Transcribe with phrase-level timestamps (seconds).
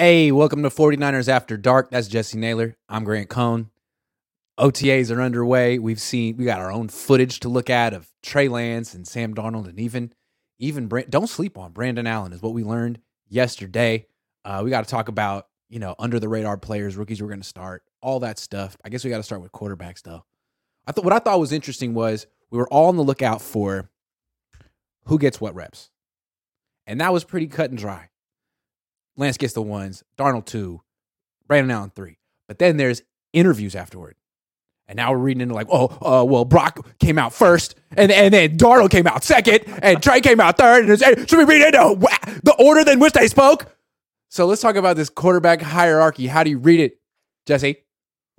[0.00, 1.90] Hey, welcome to 49ers After Dark.
[1.90, 2.76] That's Jessie Naylor.
[2.88, 3.70] I'm Grant Cohn.
[4.56, 5.80] OTAs are underway.
[5.80, 9.34] We've seen we got our own footage to look at of Trey Lance and Sam
[9.34, 10.12] Darnold and even
[10.60, 14.06] even don't sleep on Brandon Allen is what we learned yesterday.
[14.44, 17.40] Uh, we got to talk about you know under the radar players, rookies we're going
[17.40, 18.76] to start, all that stuff.
[18.84, 20.24] I guess we got to start with quarterbacks though.
[20.86, 23.90] I thought what I thought was interesting was we were all on the lookout for
[25.06, 25.90] who gets what reps,
[26.86, 28.10] and that was pretty cut and dry.
[29.18, 30.80] Lance gets the ones, Darnold two,
[31.46, 32.18] Brandon Allen three.
[32.46, 33.02] But then there's
[33.34, 34.14] interviews afterward.
[34.86, 38.32] And now we're reading into like, oh, uh, well, Brock came out first, and and
[38.32, 40.88] then Darnold came out second, and Trey came out third.
[40.88, 41.98] And should we read into
[42.42, 43.66] the order in which they spoke?
[44.30, 46.26] So let's talk about this quarterback hierarchy.
[46.26, 46.98] How do you read it,
[47.46, 47.84] Jessie?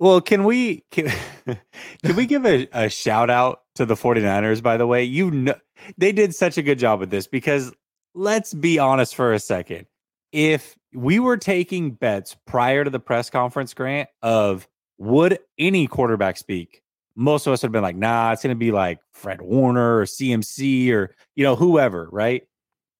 [0.00, 1.12] Well, can we can,
[2.02, 5.04] can we give a, a shout out to the 49ers, by the way?
[5.04, 5.54] You know
[5.98, 7.72] they did such a good job with this because
[8.14, 9.86] let's be honest for a second.
[10.32, 16.36] If we were taking bets prior to the press conference, Grant, of would any quarterback
[16.36, 16.82] speak?
[17.16, 19.98] Most of us would have been like, nah, it's going to be like Fred Warner
[19.98, 22.42] or CMC or, you know, whoever, right?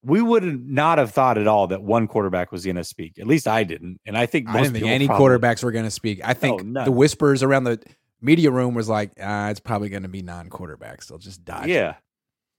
[0.02, 3.18] We would not have thought at all that one quarterback was going to speak.
[3.18, 4.00] At least I didn't.
[4.06, 6.20] And I think I didn't think any probably, quarterbacks were going to speak.
[6.24, 7.80] I think no, the whispers around the
[8.20, 11.08] media room was like, ah, it's probably going to be non quarterbacks.
[11.08, 11.66] They'll just die.
[11.66, 11.94] Yeah.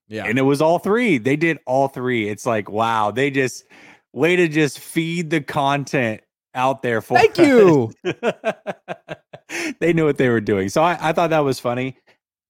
[0.07, 0.25] Yeah.
[0.25, 1.17] And it was all three.
[1.17, 2.29] They did all three.
[2.29, 3.63] It's like, wow, they just,
[4.13, 6.21] way to just feed the content
[6.53, 7.47] out there for Thank us.
[7.47, 7.91] you.
[9.79, 10.69] they knew what they were doing.
[10.69, 11.97] So I, I thought that was funny.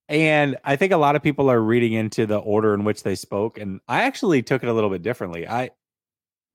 [0.09, 3.15] And I think a lot of people are reading into the order in which they
[3.15, 3.57] spoke.
[3.57, 5.47] And I actually took it a little bit differently.
[5.47, 5.71] I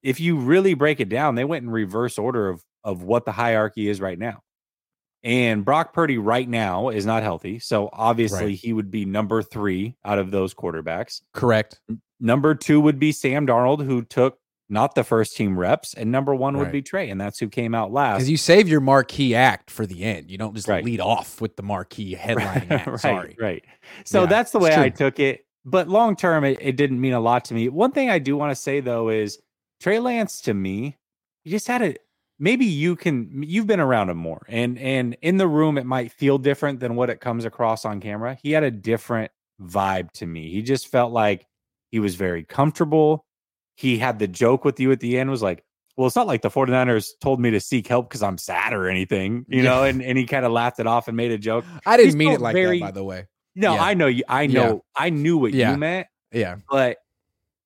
[0.02, 3.32] if you really break it down, they went in reverse order of of what the
[3.32, 4.42] hierarchy is right now.
[5.22, 7.58] And Brock Purdy right now is not healthy.
[7.58, 8.58] So obviously right.
[8.58, 11.22] he would be number three out of those quarterbacks.
[11.32, 11.80] Correct.
[12.20, 14.38] Number two would be Sam Darnold, who took
[14.68, 16.60] not the first team reps, and number one right.
[16.60, 18.16] would be Trey, and that's who came out last.
[18.16, 20.30] Because you save your marquee act for the end.
[20.30, 20.84] You don't just right.
[20.84, 22.66] lead off with the marquee headline.
[22.70, 22.86] act.
[22.86, 23.36] right, Sorry.
[23.38, 23.64] Right.
[24.04, 25.46] So yeah, that's the way I took it.
[25.64, 27.68] But long term, it, it didn't mean a lot to me.
[27.68, 29.38] One thing I do want to say though is
[29.80, 30.96] Trey Lance to me,
[31.44, 31.96] you just had a
[32.38, 36.12] maybe you can you've been around him more and and in the room it might
[36.12, 38.38] feel different than what it comes across on camera.
[38.42, 40.50] He had a different vibe to me.
[40.50, 41.46] He just felt like
[41.90, 43.25] he was very comfortable
[43.76, 45.62] he had the joke with you at the end was like,
[45.96, 48.88] well, it's not like the 49ers told me to seek help because I'm sad or
[48.88, 49.70] anything, you yeah.
[49.70, 51.64] know, and, and he kind of laughed it off and made a joke.
[51.86, 53.26] I didn't He's mean it like very, that, by the way.
[53.54, 53.82] No, yeah.
[53.82, 54.22] I know you.
[54.28, 54.84] I know.
[54.96, 55.02] Yeah.
[55.02, 56.06] I knew what you meant.
[56.32, 56.56] Yeah.
[56.70, 56.98] But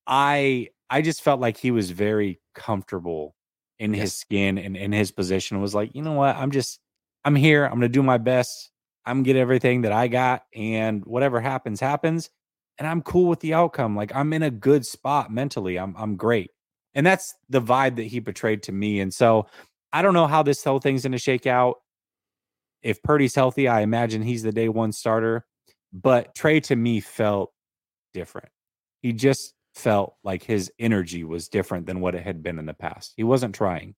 [0.07, 3.35] I, I just felt like he was very comfortable
[3.79, 4.01] in yes.
[4.01, 5.59] his skin and in his position.
[5.59, 6.35] Was like, you know what?
[6.37, 6.79] I'm just,
[7.25, 7.65] I'm here.
[7.65, 8.71] I'm gonna do my best.
[9.05, 12.29] I'm gonna get everything that I got, and whatever happens, happens
[12.81, 13.95] and I'm cool with the outcome.
[13.95, 15.77] Like I'm in a good spot mentally.
[15.77, 16.49] I'm I'm great.
[16.95, 19.01] And that's the vibe that he portrayed to me.
[19.01, 19.45] And so
[19.93, 21.75] I don't know how this whole thing's going to shake out.
[22.81, 25.45] If Purdy's healthy, I imagine he's the day one starter.
[25.93, 27.53] But Trey to me felt
[28.15, 28.49] different.
[29.03, 32.73] He just felt like his energy was different than what it had been in the
[32.73, 33.13] past.
[33.15, 33.93] He wasn't trying.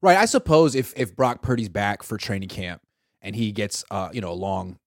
[0.00, 0.16] Right.
[0.16, 2.80] I suppose if if Brock Purdy's back for training camp
[3.20, 4.78] and he gets uh, you know, a long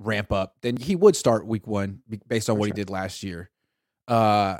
[0.00, 2.74] ramp up, then he would start week one based on For what sure.
[2.74, 3.50] he did last year.
[4.08, 4.56] Uh,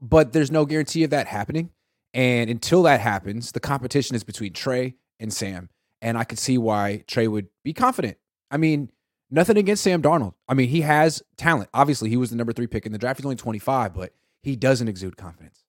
[0.00, 1.70] but there's no guarantee of that happening.
[2.14, 5.68] And until that happens, the competition is between Trey and Sam.
[6.00, 8.16] And I could see why Trey would be confident.
[8.50, 8.90] I mean,
[9.30, 10.34] nothing against Sam Darnold.
[10.48, 11.68] I mean, he has talent.
[11.74, 13.18] Obviously, he was the number three pick in the draft.
[13.18, 15.62] He's only 25, but he doesn't exude confidence.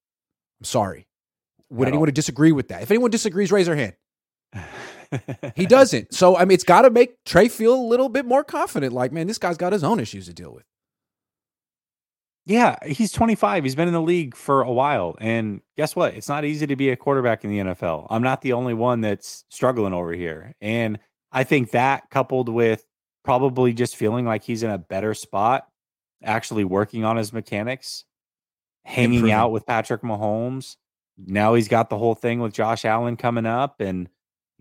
[0.59, 1.07] I'm sorry.
[1.69, 2.81] Would anyone disagree with that?
[2.81, 3.93] If anyone disagrees, raise their hand.
[5.55, 6.13] he doesn't.
[6.13, 8.93] So I mean, it's got to make Trey feel a little bit more confident.
[8.93, 10.63] Like, man, this guy's got his own issues to deal with.
[12.45, 13.63] Yeah, he's 25.
[13.63, 15.15] He's been in the league for a while.
[15.21, 16.15] And guess what?
[16.15, 18.07] It's not easy to be a quarterback in the NFL.
[18.09, 20.53] I'm not the only one that's struggling over here.
[20.59, 20.97] And
[21.31, 22.83] I think that coupled with
[23.23, 25.67] probably just feeling like he's in a better spot,
[26.23, 28.05] actually working on his mechanics,
[28.85, 29.33] hanging Improving.
[29.33, 30.77] out with Patrick Mahomes.
[31.17, 34.09] Now he's got the whole thing with Josh Allen coming up and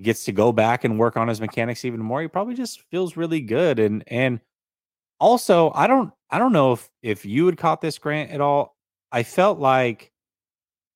[0.03, 3.17] gets to go back and work on his mechanics even more, he probably just feels
[3.17, 3.79] really good.
[3.79, 4.41] And and
[5.19, 8.77] also, I don't I don't know if if you had caught this grant at all.
[9.13, 10.13] I felt like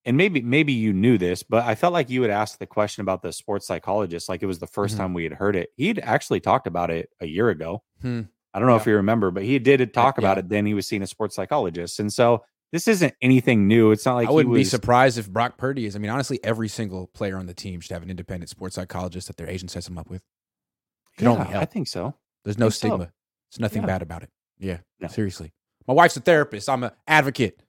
[0.04, 3.00] and maybe maybe you knew this, but I felt like you had asked the question
[3.00, 4.96] about the sports psychologist, like it was the 1st mm-hmm.
[4.98, 5.70] time we had heard it.
[5.76, 7.82] He'd actually talked about it a year ago.
[8.02, 8.22] Hmm.
[8.52, 8.80] I don't know yeah.
[8.82, 10.40] if you remember, but he did talk about yeah.
[10.40, 10.48] it.
[10.48, 13.92] Then he was seeing a sports psychologist, and so this isn't anything new.
[13.92, 15.94] It's not like I wouldn't was, be surprised if Brock Purdy is.
[15.94, 19.28] I mean, honestly, every single player on the team should have an independent sports psychologist
[19.28, 20.22] that their agent sets them up with.
[21.16, 22.16] Can yeah, I think so.
[22.42, 22.96] There's no stigma.
[22.96, 23.10] So.
[23.52, 23.86] There's nothing yeah.
[23.86, 24.30] bad about it.
[24.58, 25.06] Yeah, no.
[25.06, 25.52] seriously.
[25.86, 26.68] My wife's a therapist.
[26.68, 27.62] I'm an advocate.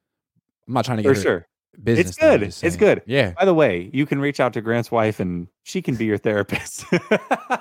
[0.68, 1.48] I'm not trying to get for sure.
[1.84, 2.08] business.
[2.08, 2.42] It's good.
[2.42, 3.04] It's good.
[3.06, 3.34] Yeah.
[3.38, 6.18] By the way, you can reach out to Grant's wife and she can be your
[6.18, 6.84] therapist.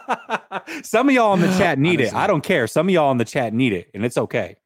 [0.82, 2.14] Some of y'all in the chat need it.
[2.14, 2.66] I don't care.
[2.66, 4.56] Some of y'all in the chat need it, and it's okay.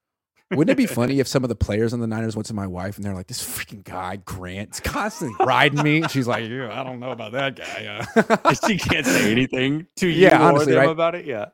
[0.51, 2.67] Wouldn't it be funny if some of the players on the Niners went to my
[2.67, 6.71] wife and they're like, "This freaking guy Grant's constantly riding me," and she's like, "Yeah,
[6.73, 8.55] I don't know about that guy." Uh.
[8.67, 10.91] she can't say anything to you Yeah, or honestly, them right?
[10.91, 11.27] about it.
[11.27, 11.47] Yeah.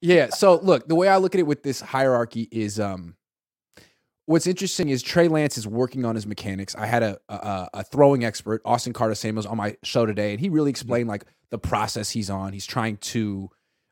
[0.00, 0.30] Yeah.
[0.30, 3.14] So look, the way I look at it with this hierarchy is um
[4.26, 6.74] what's interesting is Trey Lance is working on his mechanics.
[6.74, 10.40] I had a a, a throwing expert, Austin Carter Samuels, on my show today, and
[10.40, 12.52] he really explained like the process he's on.
[12.52, 13.50] He's trying to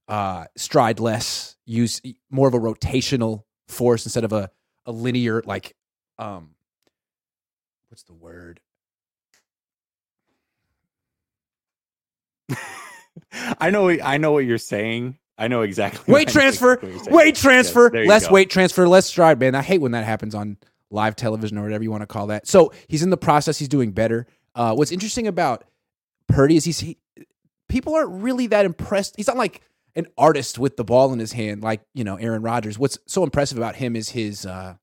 [0.08, 2.00] uh stride less, use
[2.30, 4.50] more of a rotational force instead of a,
[4.86, 5.74] a linear like
[6.18, 6.50] um
[7.88, 8.60] what's the word?
[13.58, 13.88] I know.
[13.90, 15.18] I know what you're saying.
[15.36, 16.12] I know exactly.
[16.12, 17.16] Weight transfer, what you're saying.
[17.16, 18.34] weight transfer, you less go.
[18.34, 19.54] weight transfer, less stride, man.
[19.54, 20.58] I hate when that happens on
[20.90, 22.46] live television or whatever you want to call that.
[22.46, 23.58] So he's in the process.
[23.58, 24.26] He's doing better.
[24.54, 25.64] Uh, what's interesting about
[26.28, 26.98] Purdy is he's he,
[27.68, 29.16] people aren't really that impressed.
[29.16, 29.62] He's not like
[29.96, 32.78] an artist with the ball in his hand, like you know Aaron Rodgers.
[32.78, 34.74] What's so impressive about him is his uh,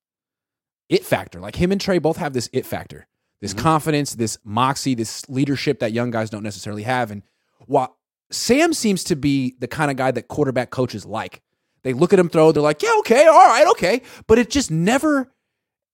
[0.90, 1.40] it factor.
[1.40, 3.08] Like him and Trey both have this it factor,
[3.42, 3.60] this Mhm.
[3.60, 7.12] confidence, this moxie, this leadership that young guys don't necessarily have.
[7.12, 7.24] And
[7.66, 7.98] while
[8.32, 11.42] Sam seems to be the kind of guy that quarterback coaches like.
[11.84, 14.02] They look at him throw, they're like, yeah, okay, all right, okay.
[14.28, 15.32] But it just never,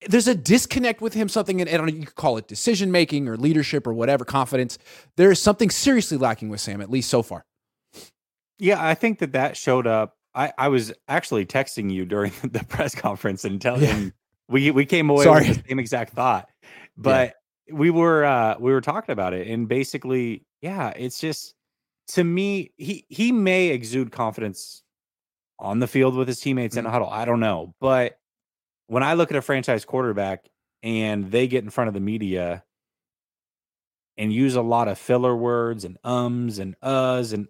[0.08, 2.92] there's a disconnect with him, something, and I don't know, you could call it decision
[2.92, 4.80] making or leadership or whatever, confidence.
[5.18, 7.46] There is something seriously lacking with Sam, at least so far.
[8.60, 10.16] Yeah, I think that that showed up.
[10.36, 14.10] I, I was actually texting you during the press conference and telling Yeah.
[14.50, 15.48] we we came away Sorry.
[15.50, 16.50] with the same exact thought,
[16.98, 17.36] but
[17.72, 21.54] we were uh, we were talking about it and basically, yeah, it's just
[22.08, 24.84] to me he he may exude confidence
[25.60, 27.10] on the field with his teammates in a huddle.
[27.10, 28.18] I don't know, but
[28.88, 30.50] when I look at a franchise quarterback
[30.82, 32.64] and they get in front of the media
[34.18, 37.48] and use a lot of filler words and ums and uhs and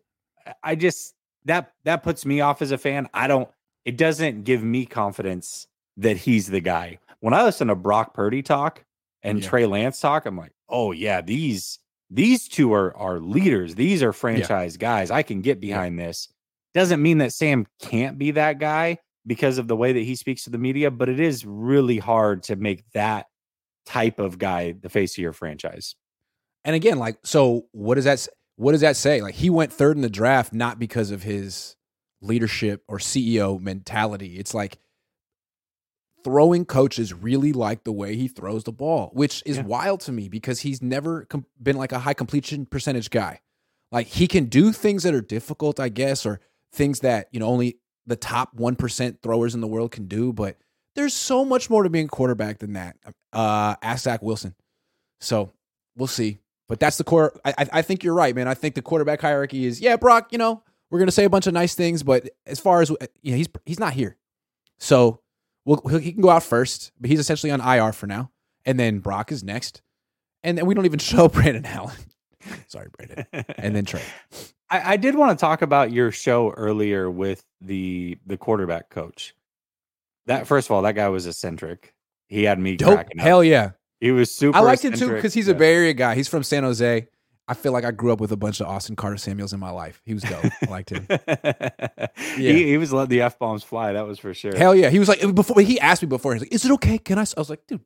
[0.64, 1.14] I- just
[1.46, 3.08] that that puts me off as a fan.
[3.14, 3.50] I don't
[3.86, 5.68] it doesn't give me confidence
[5.98, 7.00] that he's the guy.
[7.20, 8.84] When I listen to Brock Purdy talk
[9.22, 9.50] and Yeah.
[9.50, 11.80] Trey Lance talk, I'm like, "Oh yeah, these
[12.10, 13.76] these two are are leaders.
[13.76, 15.12] These are franchise guys.
[15.12, 16.30] I can get behind this."
[16.74, 18.98] Doesn't mean that Sam can't be that guy
[19.28, 22.44] because of the way that he speaks to the media, but it is really hard
[22.44, 23.28] to make that
[23.86, 25.96] type of guy the face of your franchise.
[26.66, 29.22] And again, like, so what does that what does that say?
[29.22, 31.76] Like he went third in the draft not because of his
[32.22, 34.38] leadership or CEO mentality.
[34.38, 34.78] It's like
[36.24, 39.64] throwing coaches really like the way he throws the ball, which is Yeah.
[39.64, 43.42] wild to me because he's never com- been like a high completion percentage guy.
[43.92, 46.40] Like he can do things that are difficult, I guess, or
[46.72, 50.58] things that, you know, only the top 1% throwers in the world can do, but
[50.96, 52.96] there's so much more to being a quarterback than that.
[53.34, 54.56] Uh ask Zach Wilson.
[55.20, 55.52] So
[55.98, 56.38] we'll see.
[56.70, 57.38] But that's the core.
[57.46, 58.48] I, I- think you're right, man.
[58.48, 60.30] I think the quarterback hierarchy is yeah, Brock.
[60.32, 62.90] You know, we're gonna say a bunch of nice things, but as far as
[63.22, 64.18] you know, he's he's not here,
[64.80, 65.20] so
[65.66, 66.92] we'll, he can go out first.
[67.00, 68.32] But he's essentially on IR for now,
[68.66, 69.82] and then Brock is next,
[70.44, 71.96] and then we don't even show Brandon Allen.
[72.68, 73.26] Sorry, Brandon,
[73.58, 74.02] and then Trey.
[74.70, 79.36] I, I did want to talk about your show earlier with the the quarterback coach.
[80.26, 81.94] That first of all, that guy was eccentric.
[82.30, 82.94] He had me Dope.
[82.96, 83.26] cracking up.
[83.26, 83.72] Hell yeah.
[84.04, 84.58] He was super.
[84.58, 85.58] I liked him too because he's a Yeah.
[85.60, 86.14] Bay Area guy.
[86.14, 87.08] He's from San Jose.
[87.48, 89.70] I feel like I grew up with a bunch of Austin Carter Samuels in my
[89.70, 90.02] life.
[90.06, 90.44] He was dope.
[90.44, 91.08] I liked him.
[92.36, 93.94] he, he was letting the f bombs fly.
[93.94, 94.54] That was for sure.
[94.58, 94.90] Hell yeah.
[94.90, 96.98] He was like, before he asked me before, he's like, is it okay?
[96.98, 97.80] Can I?" I was like, dude,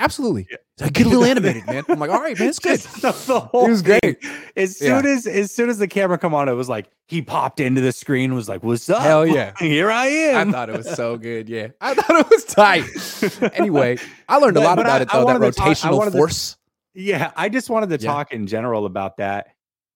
[0.00, 0.46] absolutely.
[0.50, 0.88] Yeah.
[0.88, 1.84] Get a little animated, man.
[1.88, 2.80] I'm like, all right, man, it's good.
[2.80, 3.98] The, the whole was thing.
[4.02, 4.18] great.
[4.56, 7.60] As soon as as soon as the camera come on, it was like he popped
[7.60, 8.34] into the screen.
[8.34, 9.02] Was like, "What's up?
[9.02, 9.52] Hell yeah.
[9.58, 10.48] Here I am.
[10.48, 11.48] I thought it was so good.
[11.48, 11.68] Yeah.
[11.80, 13.52] I thought it was tight.
[13.54, 16.56] Anyway, I learned a lot about I- it, though, that to talk- rotational to- force.
[16.94, 18.10] Yeah, I just wanted to Yeah.
[18.12, 19.48] talk in general about that.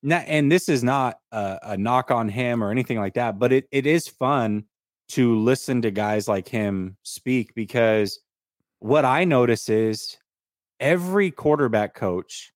[0.02, 3.52] Now, and this is not a, a knock on him or anything like that, but
[3.52, 4.64] it, it is fun
[5.08, 8.20] to listen to guys like him speak because
[8.84, 10.18] what I notice is
[10.78, 12.52] every quarterback coach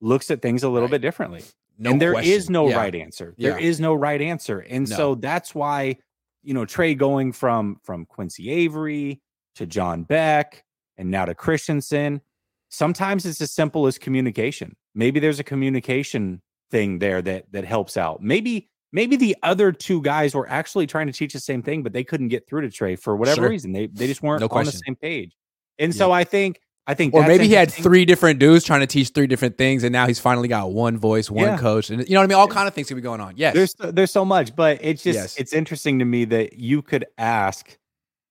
[0.00, 0.92] looks at things a little Right.
[0.92, 1.42] bit differently.
[1.78, 2.52] No and there is question.
[2.52, 2.76] no Yeah.
[2.76, 3.34] right answer.
[3.36, 3.66] There Yeah.
[3.66, 4.60] is no right answer.
[4.60, 4.96] And No.
[4.96, 5.96] so that's why,
[6.44, 9.20] you know, Trey going from from Quincy Avery
[9.56, 10.64] to John Beck
[10.96, 12.20] and now to Christensen,
[12.68, 14.76] sometimes it's as simple as communication.
[14.94, 16.40] Maybe there's a communication
[16.70, 18.22] thing there that that helps out.
[18.22, 21.92] Maybe maybe the other two guys were actually trying to teach the same thing, but
[21.92, 23.50] they couldn't get through to Trey for whatever Sure.
[23.50, 23.70] reason.
[23.72, 25.36] They they just weren't No on the same page.
[25.78, 28.86] And so I think I think Or maybe he had three different dudes trying to
[28.86, 31.58] teach three different things, and now he's finally got one voice, one Yeah.
[31.58, 32.38] coach, and you know what I mean.
[32.38, 33.34] All kind of things could be going on.
[33.36, 35.36] Yes, There's there's so much, but it's just Yes.
[35.36, 37.76] it's interesting to me that you could ask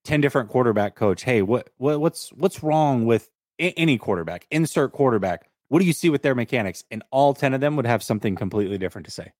[0.04, 5.48] ten different quarterback coach, hey, what what what's what's wrong with any quarterback, insert quarterback.
[5.68, 6.84] What do you see with their mechanics?
[6.90, 9.32] And all 10 of them would have something completely different to say.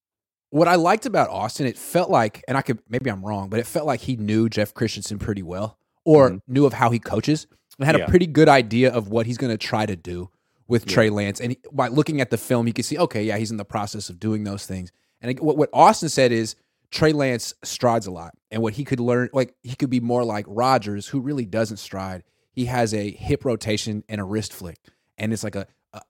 [0.50, 3.60] What I liked about Austin, it felt like, and I could maybe I'm wrong, but
[3.60, 6.52] it felt like he knew Jeff Christensen pretty well or mm-hmm.
[6.52, 7.46] knew of how he coaches
[7.78, 8.04] and had yeah.
[8.04, 10.30] a pretty good idea of what he's going to try to do
[10.68, 10.94] with yeah.
[10.94, 11.40] Trey Lance.
[11.40, 13.64] And he, by looking at the film, you can see, okay, yeah, he's in the
[13.64, 14.92] process of doing those things.
[15.20, 16.56] And what, what Austin said is
[16.90, 18.34] Trey Lance strides a lot.
[18.50, 21.78] And what he could learn, like, he could be more like Rodgers, who really doesn't
[21.78, 22.22] stride.
[22.52, 24.78] He has a hip rotation and a wrist flick.
[25.18, 26.00] And it's like a, a,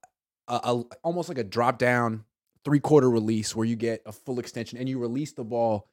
[0.49, 2.25] a, a almost like a drop down
[2.66, 5.88] three quarter release where you get a full extension and you release the ball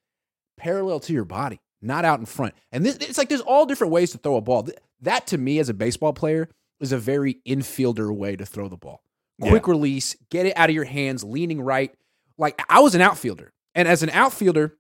[0.58, 2.56] parallel to your body, not out in front.
[2.72, 4.68] And this, it's like there's all different ways to throw a ball.
[5.02, 6.50] That to me, as a baseball player,
[6.80, 9.04] is a very infielder way to throw the ball.
[9.40, 9.72] Quick yeah.
[9.72, 11.94] release, get it out of your hands, leaning right.
[12.40, 14.76] Like I was an outfielder, and as an outfielder,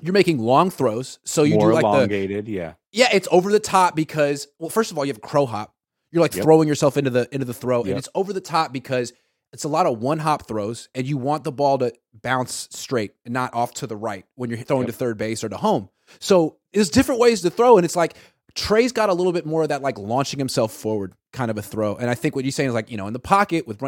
[0.00, 1.18] you're making long throws.
[1.24, 3.08] So you More do like elongated, the, yeah, yeah.
[3.12, 5.74] It's over the top because well, first of all, you have crow hop.
[6.12, 6.44] You're like yep.
[6.44, 7.88] throwing yourself into the into the throw, yep.
[7.88, 9.12] and it's over the top because
[9.52, 11.92] it's a lot of one hop throws, and you want the ball to
[12.22, 14.92] bounce straight and not off to the right when you're throwing yep.
[14.92, 15.88] to third base or to home.
[16.18, 18.14] So there's different ways to throw, and it's like
[18.54, 21.62] Trey's got a little bit more of that like launching himself forward kind of a
[21.62, 21.96] throw.
[21.96, 23.82] And I think what you're saying is like, you know, in the pocket with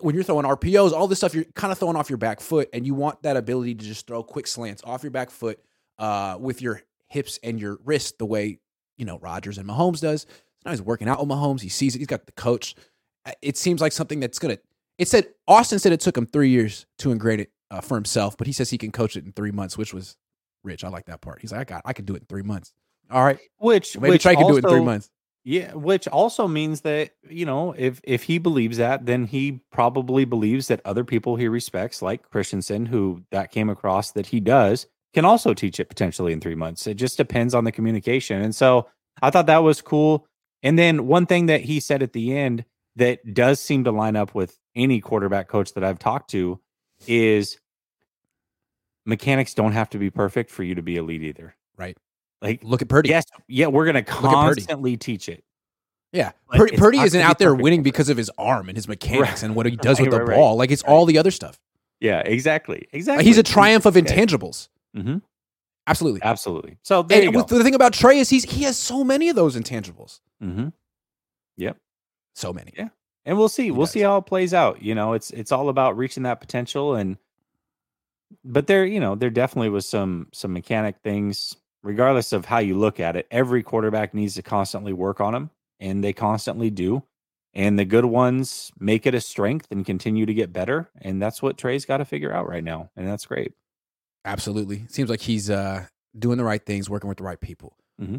[0.00, 2.68] when you're throwing RPOs, all this stuff, you're kind of throwing off your back foot
[2.72, 5.60] and you want that ability to just throw quick slants off your back foot
[5.98, 8.58] uh, with your hips and your wrist the way,
[8.96, 10.26] you know, Rodgers and Mahomes does.
[10.64, 11.60] now he's working out with Mahomes.
[11.60, 11.98] He sees it.
[11.98, 12.74] He's got the coach.
[13.24, 14.62] Uh, it seems like something that's going to,
[14.98, 18.36] it said, Austin said it took him three years to ingrain it uh, for himself,
[18.36, 20.16] but he says he can coach it in three months, which was
[20.62, 20.84] rich.
[20.84, 21.40] I like that part.
[21.40, 22.72] He's like, I got, I can do it in three months.
[23.10, 23.38] All right.
[23.58, 25.10] Which maybe which Trey can also, do it in three months.
[25.44, 30.24] Yeah, which also means that you know if if he believes that, then he probably
[30.24, 34.86] believes that other people he respects, like Christensen, who that came across that he does,
[35.14, 36.86] can also teach it potentially in three months.
[36.86, 38.40] It just depends on the communication.
[38.40, 38.88] And so
[39.20, 40.26] I thought that was cool.
[40.62, 44.14] And then one thing that he said at the end that does seem to line
[44.14, 46.60] up with any quarterback coach that I've talked to
[47.06, 47.58] is
[49.04, 51.54] mechanics don't have to be perfect for you to be elite either.
[51.76, 51.96] Right.
[52.40, 53.08] Like, look at Purdy.
[53.10, 55.44] Yes, yeah, we're gonna constantly teach it.
[56.12, 59.42] Yeah, Purdy, Purdy isn't out there winning because of his arm and his mechanics right.
[59.44, 60.56] and what he does right, with the right, ball.
[60.56, 61.58] Like it's all the other stuff.
[62.00, 63.18] Yeah, exactly, exactly.
[63.18, 64.68] Like he's a triumph of intangibles.
[64.96, 65.18] Mm-hmm.
[65.86, 66.78] Absolutely, absolutely.
[66.82, 70.20] So and the thing about Trey is he's he has so many of those intangibles.
[70.42, 70.68] Mm-hmm.
[71.56, 71.76] Yep,
[72.34, 72.72] so many.
[72.76, 72.88] Yeah,
[73.24, 73.64] and we'll see.
[73.64, 73.92] He we'll does.
[73.92, 74.82] see how it plays out.
[74.82, 77.18] You know, it's it's all about reaching that potential and.
[78.44, 82.78] But there, you know, there definitely was some some mechanic things regardless of how you
[82.78, 85.50] look at it, every quarterback needs to constantly work on them,
[85.80, 87.02] and they constantly do.
[87.54, 90.88] And the good ones make it a strength and continue to get better.
[91.02, 92.90] And that's what Trey's got to figure out right now.
[92.96, 93.52] And that's great.
[94.24, 94.86] Absolutely.
[94.88, 95.84] Seems like he's uh,
[96.18, 97.76] doing the right things, working with the right people.
[98.00, 98.18] Mm-hmm.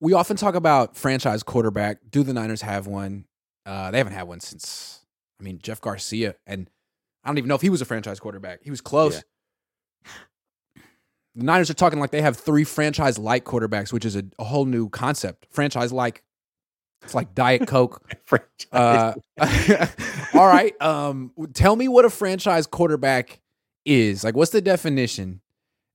[0.00, 1.98] We often talk about franchise quarterback.
[2.10, 3.26] Do the Niners have one?
[3.66, 5.00] Uh, they haven't had one since,
[5.38, 6.36] I mean, Jeff Garcia.
[6.46, 6.70] And
[7.24, 8.60] I don't even know if he was a franchise quarterback.
[8.62, 9.16] He was close.
[9.16, 9.20] Yeah
[11.36, 14.44] the Niners are talking like they have three franchise like quarterbacks, which is a, a,
[14.44, 15.46] whole new concept.
[15.50, 16.22] Franchise like.
[17.02, 18.02] It's like Diet Coke.
[18.72, 19.12] uh,
[20.34, 20.74] all right.
[20.82, 23.40] Um, tell me what a franchise quarterback
[23.84, 24.24] is.
[24.24, 25.42] Like, what's the definition?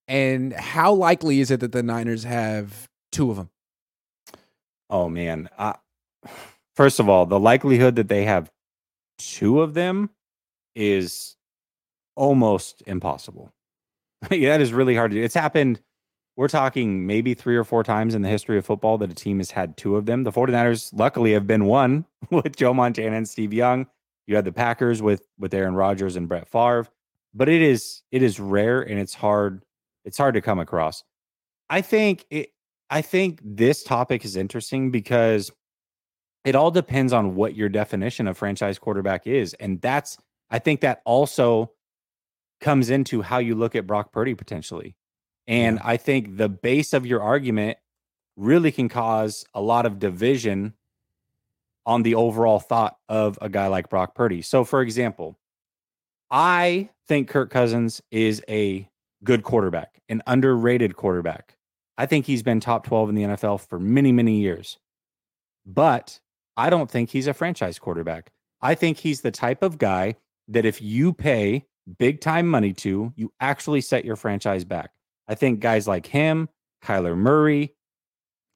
[0.07, 3.49] And how likely is it that the Niners have two of them?
[4.89, 5.49] Oh, man.
[5.57, 5.73] Uh,
[6.75, 8.51] first of all, the likelihood that they have
[9.17, 10.09] two of them
[10.75, 11.35] is
[12.15, 13.51] almost impossible.
[14.29, 15.23] that is really hard to do.
[15.23, 15.81] It's happened.
[16.37, 19.39] We're talking maybe three or four times in the history of football that a team
[19.39, 20.23] has had two of them.
[20.23, 23.87] The 49ers luckily have been one with Joe Montana and Steve Young.
[24.27, 26.87] You had the Packers with with Aaron Rodgers and Brett Favre.
[27.33, 29.63] But it is it is rare and it's hard
[30.05, 31.03] it's hard to come across.
[31.69, 32.49] I think it
[32.89, 35.51] I think this topic is interesting because
[36.43, 39.53] it all depends on what your definition of franchise quarterback is.
[39.55, 40.17] And that's
[40.49, 41.71] I think that also
[42.59, 44.95] comes into how you look at Brock Purdy potentially.
[45.47, 45.81] And yeah.
[45.83, 47.77] I think the base of your argument
[48.35, 50.73] really can cause a lot of division
[51.85, 54.41] on the overall thought of a guy like Brock Purdy.
[54.41, 55.39] So, for example,
[56.29, 58.87] I think Kirk Cousins is a
[59.23, 61.57] good quarterback, an underrated quarterback.
[61.97, 64.77] I think he's been top 12 in the NFL for many, many years.
[65.65, 66.19] But
[66.61, 68.31] I don't think he's a franchise quarterback.
[68.61, 71.65] I think he's the type of guy that if you pay
[71.97, 74.91] big time money to, you actually set your franchise back.
[75.27, 76.49] I think guys like him,
[76.83, 77.73] Kyler Murray,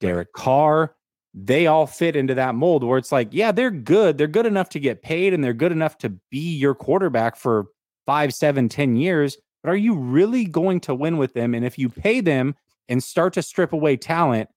[0.01, 0.95] Derek Carr,
[1.33, 4.19] they all fit into that mold where it's like, yeah, they're good.
[4.19, 7.65] They're good enough to get paid and they're good enough to be your quarterback for
[8.05, 9.35] five, seven, ten years.
[9.63, 11.55] But are you really going to win with them?
[11.55, 12.53] And if you pay them
[12.87, 14.47] and start to strip away talent,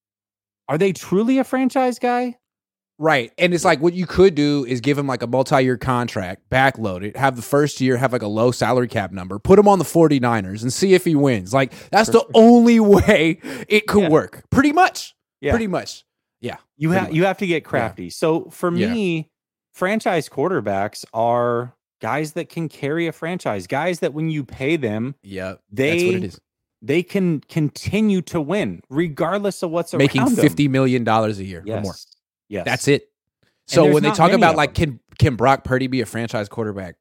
[0.69, 2.37] are they truly a franchise guy?
[3.01, 3.33] Right.
[3.39, 6.43] And it's like what you could do is give him like a multi year contract,
[6.51, 9.69] backload it, have the first year have like a low salary cap number, put him
[9.69, 11.55] on the 49ers and see if he wins.
[11.55, 14.09] Like that's the only way it could Yeah.
[14.09, 14.43] work.
[14.51, 15.15] Pretty much.
[15.41, 15.53] Yeah.
[15.53, 16.05] Pretty much.
[16.41, 16.57] Yeah.
[16.77, 18.11] You have you have to get crafty.
[18.11, 18.93] So for Yeah.
[18.93, 19.31] me,
[19.75, 25.15] franchise quarterbacks are guys that can carry a franchise, guys that when you pay them,
[25.23, 25.55] Yeah.
[25.71, 26.41] they that's what it is.
[26.83, 30.43] they can continue to win regardless of what's Making around them.
[30.43, 31.79] fifty million dollars a year yes.
[31.79, 31.95] or more.
[32.49, 32.65] Yes.
[32.65, 33.11] That's it.
[33.67, 36.97] So when they talk about like can can Brock Purdy be a franchise quarterback?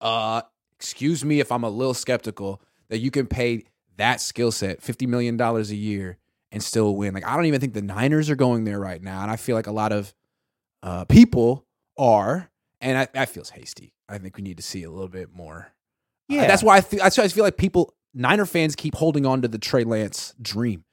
[0.00, 0.42] Uh
[0.78, 3.64] excuse me if I'm a little skeptical that you can pay
[3.96, 6.16] that skill set $50 million a year
[6.52, 7.12] and still win.
[7.14, 9.22] Like I don't even think the Niners are going there right now.
[9.22, 10.14] And I feel like a lot of
[10.82, 11.66] uh people
[11.98, 12.50] are,
[12.80, 13.92] and I, that feels hasty.
[14.08, 15.72] I think we need to see a little bit more.
[16.30, 16.46] Uh, Yeah.
[16.46, 19.42] that's why I feel that's why I feel like people Niner fans keep holding on
[19.42, 20.84] to the Trey Lance dream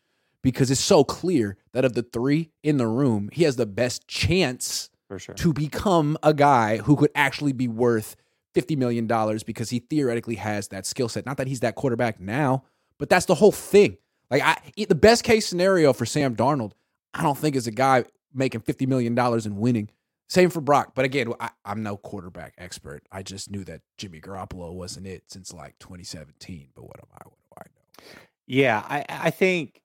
[0.44, 4.08] because it's so clear that of the three in the room, he has the best
[4.08, 5.36] chance for sure.
[5.36, 8.15] to become a guy who could actually be worth
[8.56, 9.08] $50 million
[9.46, 11.25] because he theoretically has that skill set.
[11.25, 12.63] Not that he's that quarterback now,
[12.98, 13.98] but that's the whole thing.
[14.29, 16.74] Like I the best case scenario for Sam Darnold,
[17.13, 18.03] I don't think is a guy
[18.34, 19.89] making $50 million and winning.
[20.29, 20.91] Same for Brock.
[20.94, 23.03] But again, I, I'm no quarterback expert.
[23.12, 26.70] I just knew that Jimmy Garoppolo wasn't it since like 2017.
[26.75, 27.24] But what am I?
[27.25, 28.22] What do I know?
[28.46, 29.82] Yeah, I I think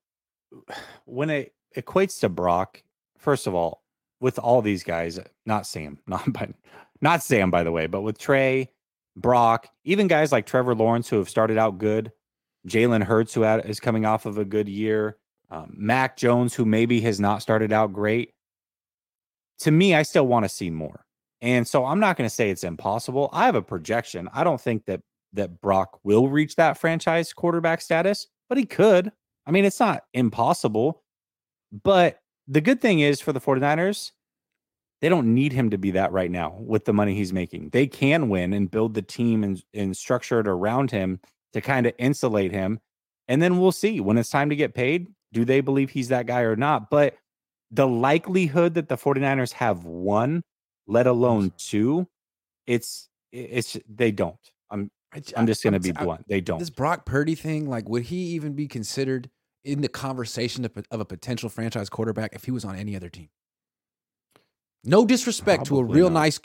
[1.04, 2.82] when it equates to Brock,
[3.18, 3.82] first of all,
[4.21, 6.49] with all these guys, not Sam, not by,
[7.00, 8.71] not Sam by the way, but with Trey,
[9.16, 12.12] Brock, even guys like Trevor Lawrence who have started out good,
[12.66, 15.18] Jalen Hurts who had, is coming off of a good year,
[15.50, 18.32] um, Mac Jones who maybe has not started out great.
[19.61, 21.04] To me, I still want to see more,
[21.40, 23.28] and so I'm not going to say it's impossible.
[23.32, 24.28] I have a projection.
[24.32, 25.02] I don't think that
[25.35, 29.12] that Brock will reach that franchise quarterback status, but he could.
[29.46, 31.02] I mean, it's not impossible.
[31.85, 34.12] But the good thing is for the 49ers,
[35.00, 37.70] they don't need him to be that right now with the money he's making.
[37.70, 41.20] They can win and build the team and, and structure it around him
[41.55, 42.78] to kind of insulate him.
[43.26, 45.09] And then we'll see when it's time to get paid.
[45.33, 46.90] Do they believe he's that guy or not?
[46.90, 47.16] But
[47.70, 50.42] the likelihood that the 49ers have one,
[50.87, 52.07] let alone two,
[52.66, 54.37] it's it's they don't.
[55.12, 56.27] I'm I'm just gonna be I- blunt.
[56.29, 56.59] They don't.
[56.59, 59.31] This Brock Purdy thing, like, would he even be considered
[59.64, 63.09] in the conversation of, of a potential franchise quarterback if he was on any other
[63.09, 63.29] team?
[64.85, 66.20] No disrespect to a real not.
[66.20, 66.40] nice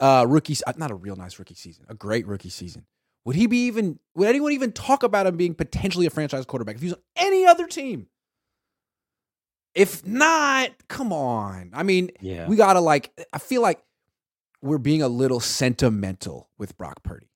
[0.00, 2.86] uh, rookie, uh, not a real nice rookie season, a great rookie season.
[3.24, 3.98] Would he be even?
[4.14, 7.02] Would anyone even talk about him being potentially a franchise quarterback if he was on
[7.16, 8.08] any other team?
[9.74, 11.70] If not, come on.
[11.72, 12.48] I mean, yeah.
[12.48, 13.12] we gotta like.
[13.32, 13.82] I feel like
[14.62, 17.28] we're being a little sentimental with Brock Purdy.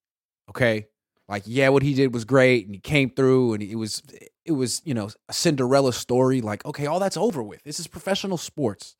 [0.52, 0.86] Okay,
[1.28, 4.02] like yeah, what he did was great, and he came through, and it was
[4.44, 6.42] it was you know a Cinderella story.
[6.42, 7.62] Like okay, all that's over with.
[7.62, 8.96] This is professional sports.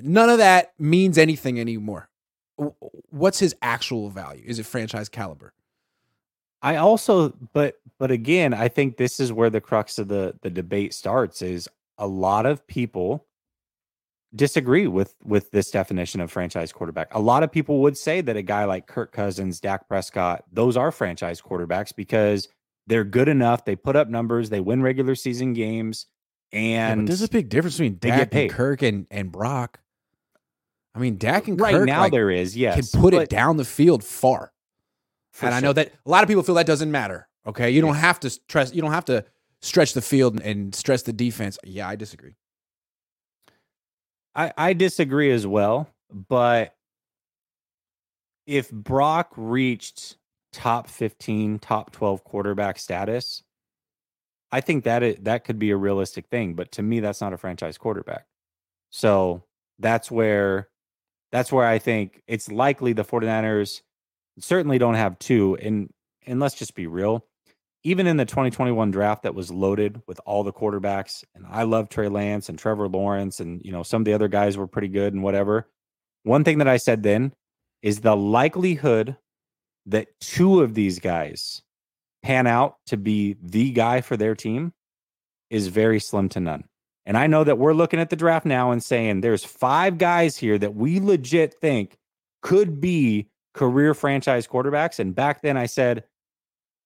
[0.00, 2.08] None of that means anything anymore.
[3.10, 4.44] What's his actual value?
[4.46, 5.52] Is it franchise caliber?
[6.62, 10.50] I also, but but again, I think this is where the crux of the the
[10.50, 11.42] debate starts.
[11.42, 13.26] Is a lot of people
[14.34, 17.14] disagree with with this definition of franchise quarterback.
[17.14, 20.76] A lot of people would say that a guy like Kirk Cousins, Dak Prescott, those
[20.76, 22.48] are franchise quarterbacks because
[22.86, 23.64] they're good enough.
[23.64, 24.50] They put up numbers.
[24.50, 26.06] They win regular season games,
[26.52, 28.50] and but there's a big difference between Dak and.
[28.50, 29.80] Kirk and, and Brock.
[30.94, 33.56] I mean, Dak and right Kirk now like, there is yes, can put it down
[33.56, 34.52] the field far.
[35.40, 37.28] and I know that a lot of people feel that doesn't matter.
[37.46, 38.72] Okay, you don't have to stress.
[38.72, 39.24] You don't have to
[39.60, 41.58] stretch the field and stress the defense.
[41.64, 42.36] Yeah, I disagree.
[44.34, 46.74] I, I disagree as well, but
[48.46, 50.16] if Brock reached
[50.52, 53.42] top 15, top 12 quarterback status,
[54.52, 57.32] I think that it, that could be a realistic thing, but to me that's not
[57.32, 58.26] a franchise quarterback.
[58.90, 59.44] So,
[59.78, 60.68] that's where
[61.32, 63.82] that's where I think it's likely the 49ers
[64.38, 65.92] certainly don't have two and
[66.26, 67.26] and let's just be real.
[67.84, 71.88] Even in the 2021 draft that was loaded with all the quarterbacks, and I love
[71.88, 74.88] Trey Lance and Trevor Lawrence, and you know, some of the other guys were pretty
[74.88, 75.68] good and whatever.
[76.22, 77.34] One thing that I said then
[77.82, 79.16] is the likelihood
[79.86, 81.62] that two of these guys
[82.22, 84.72] pan out to be the guy for their team
[85.50, 86.64] is very slim to none.
[87.06, 90.38] And I know that we're looking at the draft now and saying there's five guys
[90.38, 91.98] here that we legit think
[92.42, 94.98] could be career franchise quarterbacks.
[94.98, 96.04] And back then I said,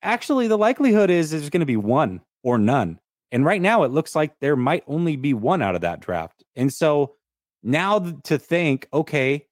[0.03, 2.99] actually, the likelihood is there's going to be one or none.
[3.31, 6.43] And right now it looks like there might only be one out of that draft.
[6.57, 7.15] And so
[7.63, 9.47] now to think, okay,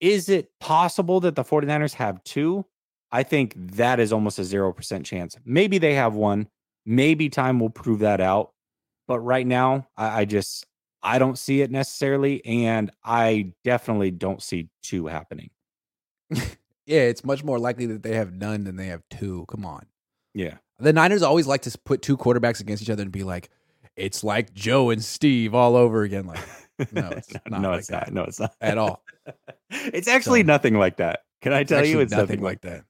[0.00, 2.64] is it possible that the 49ers have two?
[3.12, 5.36] I think that is almost a 0% chance.
[5.44, 6.48] Maybe they have one.
[6.86, 8.52] Maybe time will prove that out.
[9.06, 10.66] But right now, I, I just
[11.02, 15.50] I don't see it necessarily, and I definitely don't see two happening.
[16.90, 19.44] Yeah, it's much more likely that they have none than they have two.
[19.48, 19.86] Come on.
[20.34, 20.56] Yeah.
[20.80, 23.48] The Niners always like to put two quarterbacks against each other and be like,
[23.94, 26.26] it's like Joe and Steve all over again.
[26.26, 26.40] Like,
[26.90, 27.60] no, it's not.
[27.62, 28.12] no, like it's that not.
[28.12, 29.04] No, it's not at all.
[29.70, 31.20] it's actually So- nothing like that.
[31.42, 32.00] Can I tell you?
[32.00, 32.84] It's nothing like that.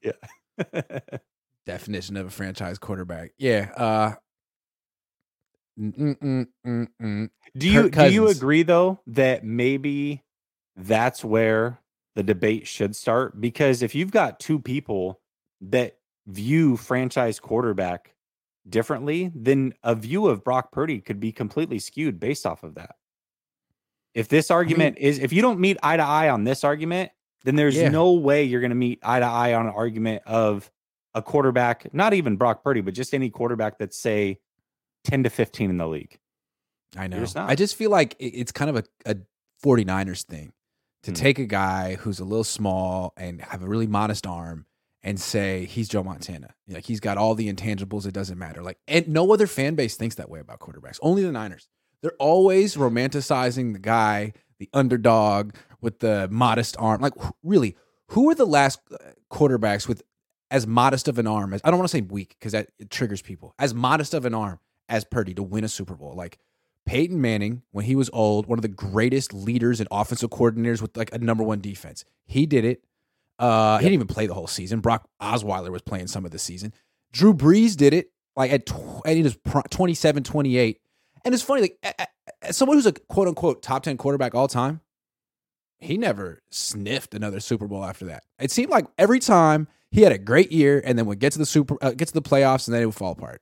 [0.57, 1.03] that.
[1.11, 1.17] Yeah.
[1.67, 3.33] Definition of a franchise quarterback.
[3.37, 3.69] Yeah.
[3.77, 4.13] Uh,
[5.79, 7.29] mm, mm, mm.
[7.55, 10.23] do you do you agree though that maybe
[10.75, 11.79] that's where
[12.15, 13.39] the debate should start?
[13.39, 15.19] Because if you've got two people
[15.61, 15.97] that
[16.27, 18.13] view franchise quarterback
[18.69, 22.95] differently, then a view of Brock Purdy could be completely skewed based off of that.
[24.13, 27.11] If this argument is if you don't meet eye to eye on this argument,
[27.43, 27.89] then there's Yeah.
[27.89, 30.69] no way you're going to meet eye to eye on an argument of
[31.13, 34.39] a quarterback, not even Brock Purdy, but just any quarterback that's say
[35.05, 36.19] 10 to 15 in the league.
[36.95, 37.19] I know.
[37.19, 37.37] just.
[37.37, 39.15] I just feel like it's kind of a, a
[39.63, 40.51] 49ers thing
[41.03, 41.15] to Hmm.
[41.15, 44.65] take a guy who's a little small and have a really modest arm
[45.03, 46.53] and say he's Joe Montana.
[46.67, 48.05] Like he's got all the intangibles.
[48.05, 48.61] It doesn't matter.
[48.61, 50.99] Like, and no other fan base thinks that way about quarterbacks.
[51.01, 51.67] Only the Niners.
[52.01, 57.01] They're always romanticizing the guy, the underdog with the modest arm.
[57.01, 57.75] Like, really,
[58.09, 58.97] who are the last uh,
[59.31, 60.03] quarterbacks with
[60.51, 62.89] as modest of an arm as I don't want to say weak because that it
[62.91, 63.55] triggers people.
[63.57, 64.59] As modest of an arm
[64.89, 66.13] as Purdy to win a Super Bowl.
[66.15, 66.37] Like
[66.85, 70.97] Peyton Manning, when he was old, one of the greatest leaders and offensive coordinators with
[70.97, 72.03] like a number one defense.
[72.25, 72.83] He did it.
[73.39, 74.79] Uh, He didn't even play the whole season.
[74.81, 76.73] Brock Osweiler was playing some of the season.
[77.11, 80.79] Drew Brees did it like at, tw- at his pro- 27, 28.
[81.23, 82.07] And it's funny, like
[82.41, 84.81] as someone who's a quote unquote top 10 quarterback all time,
[85.79, 88.23] he never sniffed another Super Bowl after that.
[88.39, 91.39] It seemed like every time he had a great year and then would get to
[91.39, 93.41] the super uh, get to the playoffs and then it would fall apart.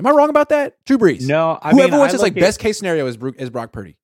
[0.00, 0.76] Am I wrong about that?
[0.84, 1.26] Drew Brees.
[1.26, 3.50] No, I Who mean, everyone I says like at- best case scenario is Bro- is
[3.50, 3.96] Brock Purdy.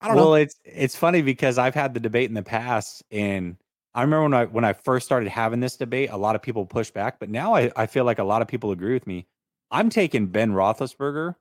[0.00, 0.30] I don't well, know.
[0.32, 3.56] Well, it's it's funny because I've had the debate in the past, and
[3.94, 6.66] I remember when I when I first started having this debate, a lot of people
[6.66, 9.26] pushed back, but now I, I feel like a lot of people agree with me.
[9.70, 11.34] I'm taking Ben Roethlisberger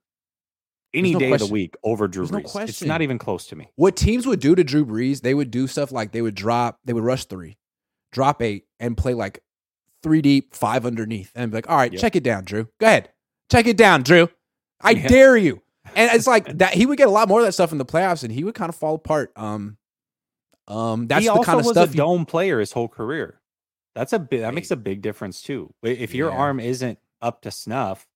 [0.94, 2.44] any no day of the week over Drew There's no Brees.
[2.44, 2.88] It's question.
[2.88, 3.70] not even close to me.
[3.76, 6.80] What teams would do to Drew Brees, they would do stuff like they would drop,
[6.86, 7.58] they would rush three,
[8.14, 9.42] drop eight, and play like
[10.02, 12.00] three deep, five underneath, and be like, all right, Yep.
[12.02, 12.70] check it down, Drew.
[12.80, 13.10] Go ahead.
[13.52, 14.30] Check it down, Drew.
[14.82, 15.08] I Yeah.
[15.08, 15.62] dare you.
[15.96, 17.86] And it's like that he would get a lot more of that stuff in the
[17.86, 19.32] playoffs and he would kind of fall apart.
[19.36, 19.78] Um
[20.68, 23.40] um that's he the kind of was stuff a you- dome player his whole career.
[23.94, 25.74] That's a big that makes a big difference too.
[25.84, 26.38] If your Yeah.
[26.38, 28.08] arm isn't up to snuff,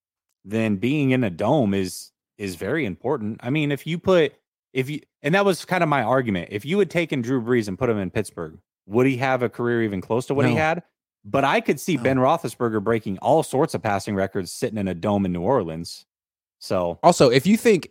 [0.43, 3.39] then being in a dome is is very important.
[3.43, 4.33] I mean, if you put
[4.73, 6.49] if you and that was kind of my argument.
[6.51, 9.49] If you had taken Drew Brees and put him in Pittsburgh, would he have a
[9.49, 10.83] career even close to what he had?
[11.29, 12.03] But I could see No.
[12.03, 16.05] Ben Roethlisberger breaking all sorts of passing records sitting in a dome in New Orleans.
[16.59, 17.89] So Also, if you think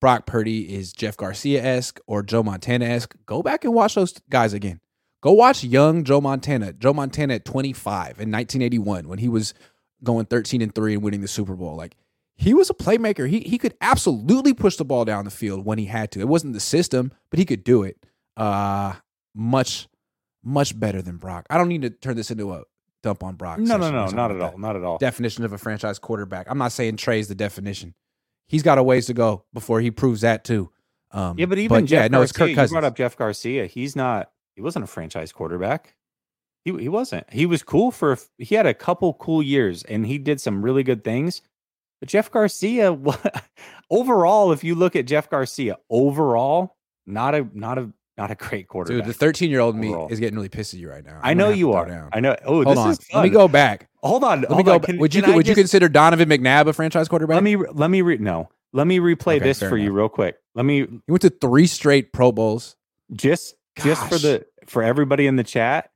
[0.00, 4.14] Brock Purdy is Jeff Garcia esque or Joe Montana esque, go back and watch those
[4.30, 4.80] guys again.
[5.22, 6.74] Go watch young Joe Montana.
[6.74, 9.54] Joe Montana at 25 in 1981 when he was
[10.02, 11.76] going 13 and 3 and winning the Super Bowl.
[11.76, 11.96] Like
[12.36, 13.28] he was a playmaker.
[13.28, 16.20] He he could absolutely push the ball down the field when he had to.
[16.20, 17.96] It wasn't the system, but he could do it.
[18.36, 18.94] Uh
[19.34, 19.88] much
[20.44, 21.46] much better than Brock.
[21.50, 22.62] I don't need to turn this into a
[23.02, 23.58] dump on Brock.
[23.58, 24.98] no, no, no, not at all, not at all.
[24.98, 26.46] definition of a franchise quarterback.
[26.48, 27.94] I'm not saying Trey's the definition.
[28.46, 30.70] He's got a ways to go before he proves that too.
[31.10, 33.66] Um, Yeah, but even Jeff yeah, no, it's Kirk you brought up Jeff Garcia.
[33.66, 34.30] He's not.
[34.54, 35.94] He wasn't a franchise quarterback.
[36.64, 37.30] He he wasn't.
[37.32, 38.18] He was cool for.
[38.38, 41.42] He had a couple cool years, and he did some really good things.
[42.00, 42.98] But Jeff Garcia,
[43.90, 46.76] overall, if you look at Jeff Garcia, overall,
[47.06, 49.04] not a not a not a great quarterback.
[49.06, 51.18] Dude, the 13 year old me is getting really pissed at you right now.
[51.22, 51.86] I I'm know you are.
[51.86, 52.10] down.
[52.12, 52.36] I know.
[52.44, 52.90] Oh, Hold this on.
[52.92, 53.88] is Let me go back.
[54.02, 54.42] Hold on.
[54.42, 54.74] Let me go.
[54.74, 54.80] on.
[54.80, 57.34] Can- would you I would you consider Donovan McNabb a franchise quarterback?
[57.34, 58.50] Let me let me re, no.
[58.72, 60.36] Let me replay Okay, this for you real quick.
[60.54, 62.76] Let me he went to three straight Pro Bowls.
[63.12, 65.90] just just for the for everybody in the chat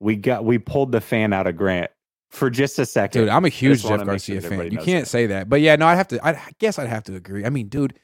[0.00, 1.90] we got we pulled the fan out of grant
[2.30, 4.70] for just a second Dude, I'm a huge Jeff make sure Garcia fan.
[4.70, 5.10] You can't that.
[5.10, 5.48] say that.
[5.48, 6.24] But yeah, no, I'd have to.
[6.24, 7.44] I guess I'd have to agree.
[7.44, 7.98] I mean, dude,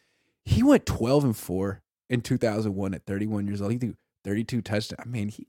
[0.44, 3.72] he went 12 and four in 2001 at 31 years old.
[3.72, 5.00] He threw 32 touchdowns.
[5.04, 5.46] I mean, he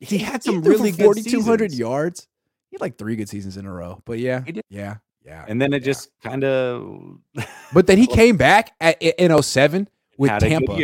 [0.00, 2.26] he had some for really good 4,200 yards.
[2.70, 4.00] He had like three good seasons in a row.
[4.04, 4.64] But yeah, He did.
[4.68, 5.44] yeah, yeah.
[5.48, 5.86] and then it Yeah.
[5.86, 7.18] just kind of
[7.72, 10.76] But then he came back at, in 07 with had Tampa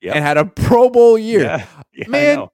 [0.00, 0.16] Yep.
[0.16, 1.42] and had a Pro Bowl year.
[1.42, 2.46] yeah, yeah, Man.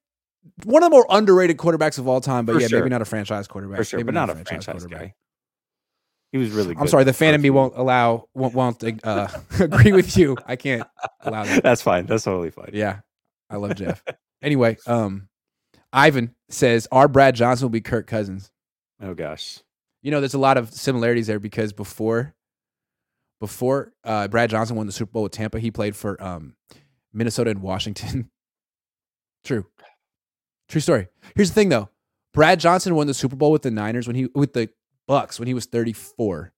[0.65, 2.45] One of the more underrated quarterbacks of all time.
[2.45, 2.81] But For yeah, sure.
[2.81, 3.77] maybe not a franchise quarterback.
[3.79, 5.15] for sure Maybe but not a franchise guy
[6.33, 9.29] he was really good I'm sorry, the fan in me won't allow won't, won't uh,
[9.61, 10.37] agree with you.
[10.47, 10.87] I can't
[11.23, 11.63] allow that.
[11.63, 13.01] that's fine that's totally fine Yeah,
[13.51, 14.03] I love Jeff.
[14.43, 15.29] anyway, um,
[15.93, 18.51] Ivan says our Brad Johnson will be Kirk Cousins.
[19.03, 19.61] oh gosh
[20.03, 22.35] You know, there's a lot of similarities there because before
[23.41, 26.57] before uh, Brad Johnson won the Super Bowl with Tampa, he played for um,
[27.13, 28.31] Minnesota and Washington.
[29.45, 29.65] True.
[30.69, 31.09] True story.
[31.37, 31.89] Here's the thing though.
[32.35, 34.69] Brad Johnson won the Super Bowl with the Niners when he with the
[35.09, 36.53] Bucs when he was 34.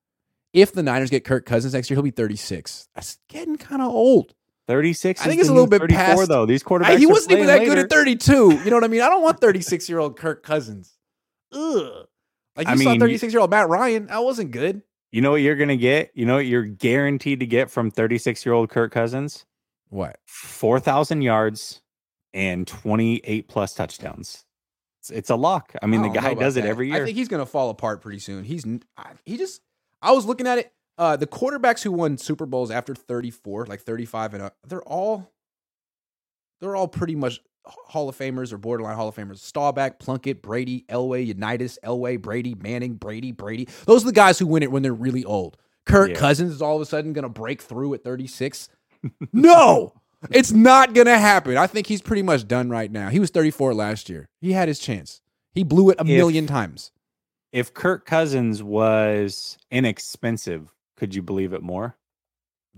[0.52, 2.88] If the Niners get Kirk Cousins next year, he'll be 36.
[2.94, 4.34] That's getting kind of old.
[4.66, 5.20] 36.
[5.20, 6.46] I think it's a little bit 34, past- though.
[6.46, 6.98] These quarterbacks.
[6.98, 8.32] he wasn't even that playing good at 32.
[8.32, 9.00] You know what I mean?
[9.00, 10.96] I don't want 36 year old Kirk Cousins.
[11.52, 12.06] Ugh.
[12.56, 14.06] Like you I saw 36 year old Matt Ryan.
[14.06, 14.82] That wasn't good.
[15.12, 16.12] You know what you're gonna get?
[16.14, 19.44] You know what you're guaranteed to get from 36 year old Kirk Cousins?
[19.88, 20.18] What?
[20.26, 21.82] 4,000 yards
[22.32, 24.44] and 28 plus touchdowns.
[25.00, 25.74] It's, it's a lock.
[25.82, 26.68] I mean, I the guy does it that.
[26.68, 27.02] every year.
[27.02, 28.44] I think he's going to fall apart pretty soon.
[28.44, 28.64] He's
[29.24, 29.62] he just.
[30.02, 30.72] I was looking at it.
[30.98, 35.32] Uh, the quarterbacks who won Super Bowls after 34, like 35 and up, they're all
[36.60, 39.38] they're all pretty much Hall of Famers or borderline Hall of Famers.
[39.38, 43.68] Staubach, Plunkett, Brady, Elway, Unitas, Elway, Brady, Manning, Brady, Brady.
[43.86, 45.56] Those are the guys who win it when they're really old.
[45.86, 46.16] Kirk Yeah.
[46.16, 48.68] Cousins is all of a sudden going to break through at 36.
[49.32, 49.94] no,
[50.30, 51.56] it's not going to happen.
[51.56, 53.08] I think he's pretty much done right now.
[53.08, 54.28] He was 34 last year.
[54.40, 55.20] He had his chance.
[55.52, 56.92] He blew it a If- million times.
[57.52, 61.96] if Kirk Cousins was inexpensive, could you believe it more?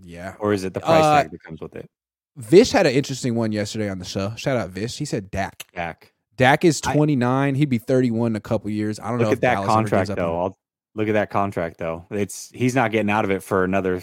[0.03, 0.35] Yeah.
[0.39, 1.91] Or is it the price Uh, tag that comes with it?
[2.37, 4.33] Vish had an interesting one yesterday on the show.
[4.37, 4.97] Shout out Vish.
[4.97, 5.65] He said Dak.
[5.75, 6.13] Dak.
[6.37, 7.55] Dak is I- 29.
[7.57, 8.99] He'd be 31 in a couple years.
[8.99, 10.41] I don't know Look if at that Dallas contract though.
[10.41, 10.59] I'll,
[10.95, 12.07] look at that contract though.
[12.11, 14.03] It's he's not getting out of it for another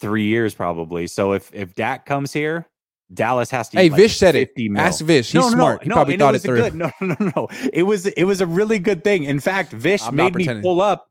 [0.00, 1.06] three years probably.
[1.06, 2.66] So if if Dak comes here,
[3.12, 3.78] Dallas has to.
[3.78, 4.48] Hey, like Vish said it.
[4.48, 4.82] 50 mil.
[4.82, 5.32] Ask Vish.
[5.32, 5.80] He's no, no, smart.
[5.80, 6.56] No, he no, probably thought it a through.
[6.56, 7.48] Good, no, no, no, no.
[7.72, 9.24] It was it was a really good thing.
[9.24, 11.10] In fact, Vish I'm made me pull up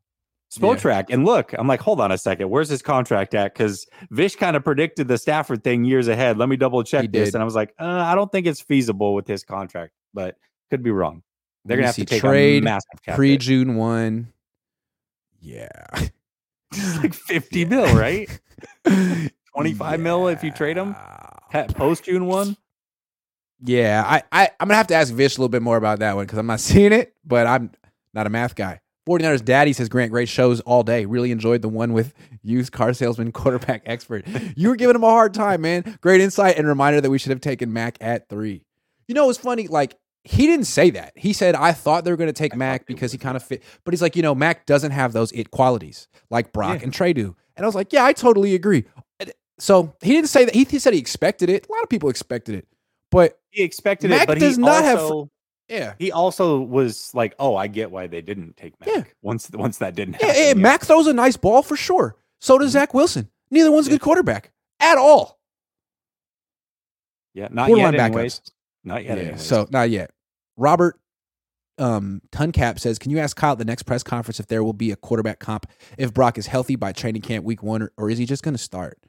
[1.09, 1.15] Yeah.
[1.15, 1.53] And look.
[1.57, 2.49] I'm like, hold on a second.
[2.49, 3.53] Where's his contract at?
[3.53, 6.37] Because Vish kind of predicted the Stafford thing years ahead.
[6.37, 7.33] Let me double check He this.
[7.33, 10.35] And I was like, uh, I don't think it's feasible with his contract, but
[10.69, 11.23] could be wrong.
[11.65, 14.31] They're gonna have to take trade a massive cap pre June 1.
[15.39, 15.71] Yeah.
[16.73, 17.65] It's like 50 Yeah.
[17.65, 18.29] mil, right?
[19.55, 20.95] 25 mil if you trade him?
[21.69, 22.57] Post June one.
[23.63, 26.15] Yeah, I, I I'm gonna have to ask Vish a little bit more about that
[26.15, 27.71] one because I'm not seeing it, but I'm
[28.13, 28.81] not a math guy.
[29.09, 31.05] 49ers daddy says Grant, great shows all day.
[31.05, 34.25] Really enjoyed the one with used car salesman quarterback expert.
[34.57, 35.97] You were giving him a hard time, man.
[36.01, 38.65] Great insight and reminder that we should have taken Mac at three.
[39.07, 39.95] You know, it's funny, like
[40.27, 41.13] he didn't say that.
[41.15, 43.63] He said, I thought they were gonna take I Mac because he kind of fit,
[43.83, 46.83] but he's like, you know, Mac doesn't have those it qualities like Brock Yeah.
[46.83, 47.35] and Trey do.
[47.55, 48.85] And I was like, Yeah, I totally agree.
[49.59, 51.65] So he didn't say that he, he said he expected it.
[51.67, 52.67] A lot of people expected it.
[53.09, 54.99] But He expected Mac it, but does he not have
[55.69, 55.93] yeah.
[55.97, 59.03] he also was like, "Oh, I get why they didn't take Mac." Yeah.
[59.21, 60.29] Once once that didn't happen.
[60.35, 62.15] yeah, Mac throws a nice ball for sure.
[62.39, 62.73] So does Mhm.
[62.73, 63.29] Zach Wilson.
[63.49, 65.39] Neither one's a good quarterback at all.
[67.33, 68.01] Yeah, not Borderline yet.
[68.01, 68.13] backups.
[68.15, 68.41] Anyways.
[68.83, 69.17] Not yet.
[69.17, 69.41] Yeah, anyways.
[69.41, 70.11] so not yet.
[70.57, 70.99] Robert
[71.77, 74.73] um, Tuncap says, "Can you ask Kyle at the next press conference if there will
[74.73, 75.67] be a quarterback comp
[75.97, 78.55] if Brock is healthy by training camp week one, or, or is he just going
[78.55, 78.99] to start?"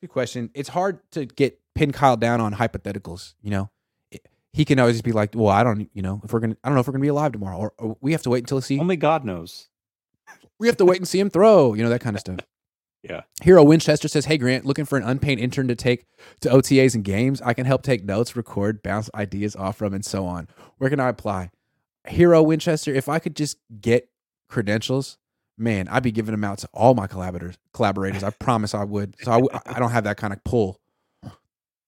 [0.00, 0.50] Good question.
[0.54, 3.34] It's hard to get pin Kyle down on hypotheticals.
[3.42, 3.70] You know,
[4.10, 6.68] It- he can always be like, "Well, I don't, you know, if we're gonna, I
[6.68, 8.60] don't know if we're gonna be alive tomorrow, or, or we have to wait until
[8.60, 9.68] see, only God knows.
[10.58, 12.38] we have to wait and see him throw." You know that kind of stuff.
[13.04, 13.22] Yeah.
[13.42, 16.06] Hero Winchester says, Hey Grant, looking for an unpaid intern to take
[16.40, 17.42] to OTAs and games.
[17.42, 20.48] I can help take notes, record, bounce ideas off from, and so on.
[20.78, 21.50] Where can I apply?
[22.08, 24.08] Hero Winchester, if I could just get
[24.48, 25.18] credentials,
[25.58, 27.56] man, I'd be giving them out to all my collaborators.
[27.74, 29.16] Collaborators, I promise I would.
[29.20, 30.80] So I don't have that kind of pull.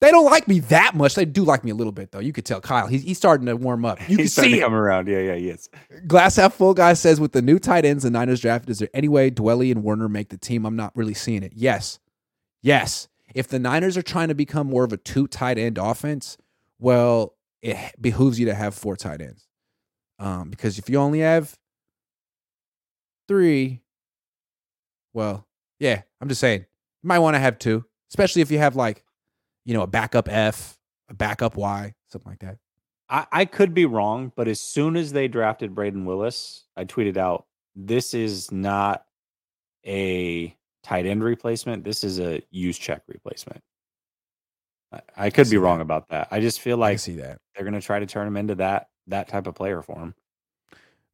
[0.00, 1.14] They don't like me that much.
[1.14, 2.18] They do like me a little bit, though.
[2.18, 2.86] You could tell Kyle.
[2.86, 3.98] He's, he's starting to warm up.
[4.02, 4.70] You can He's starting see to him.
[4.70, 5.08] come around.
[5.08, 5.68] Yeah, yeah, yes.
[6.06, 8.90] Glass half full guy says with the new tight ends the Niners drafted, is there
[8.92, 10.66] any way Dwelley and Woerner make the team?
[10.66, 11.52] I'm not really seeing it.
[11.56, 11.98] Yes.
[12.60, 13.08] Yes.
[13.34, 16.36] If the Niners are trying to become more of a two tight end offense,
[16.78, 19.46] well, it behooves you to have four tight ends.
[20.18, 21.58] Um, because if you only have
[23.28, 23.80] three,
[25.14, 25.46] well,
[25.78, 26.60] yeah, I'm just saying,
[27.02, 29.02] you might want to have two, especially if you have like,
[29.66, 30.78] you know, a backup F,
[31.10, 32.56] a backup Y, something like that.
[33.10, 37.18] I, I could be wrong, but as soon as they drafted Brayden Willis, I tweeted
[37.18, 39.04] out, "This is not
[39.86, 41.84] a tight end replacement.
[41.84, 43.62] This is a Juszczyk replacement."
[44.92, 45.82] I, I could see be wrong that.
[45.82, 46.28] about that.
[46.30, 47.38] I just feel I like see that.
[47.54, 50.14] they're going to try to turn him into that that type of player for him.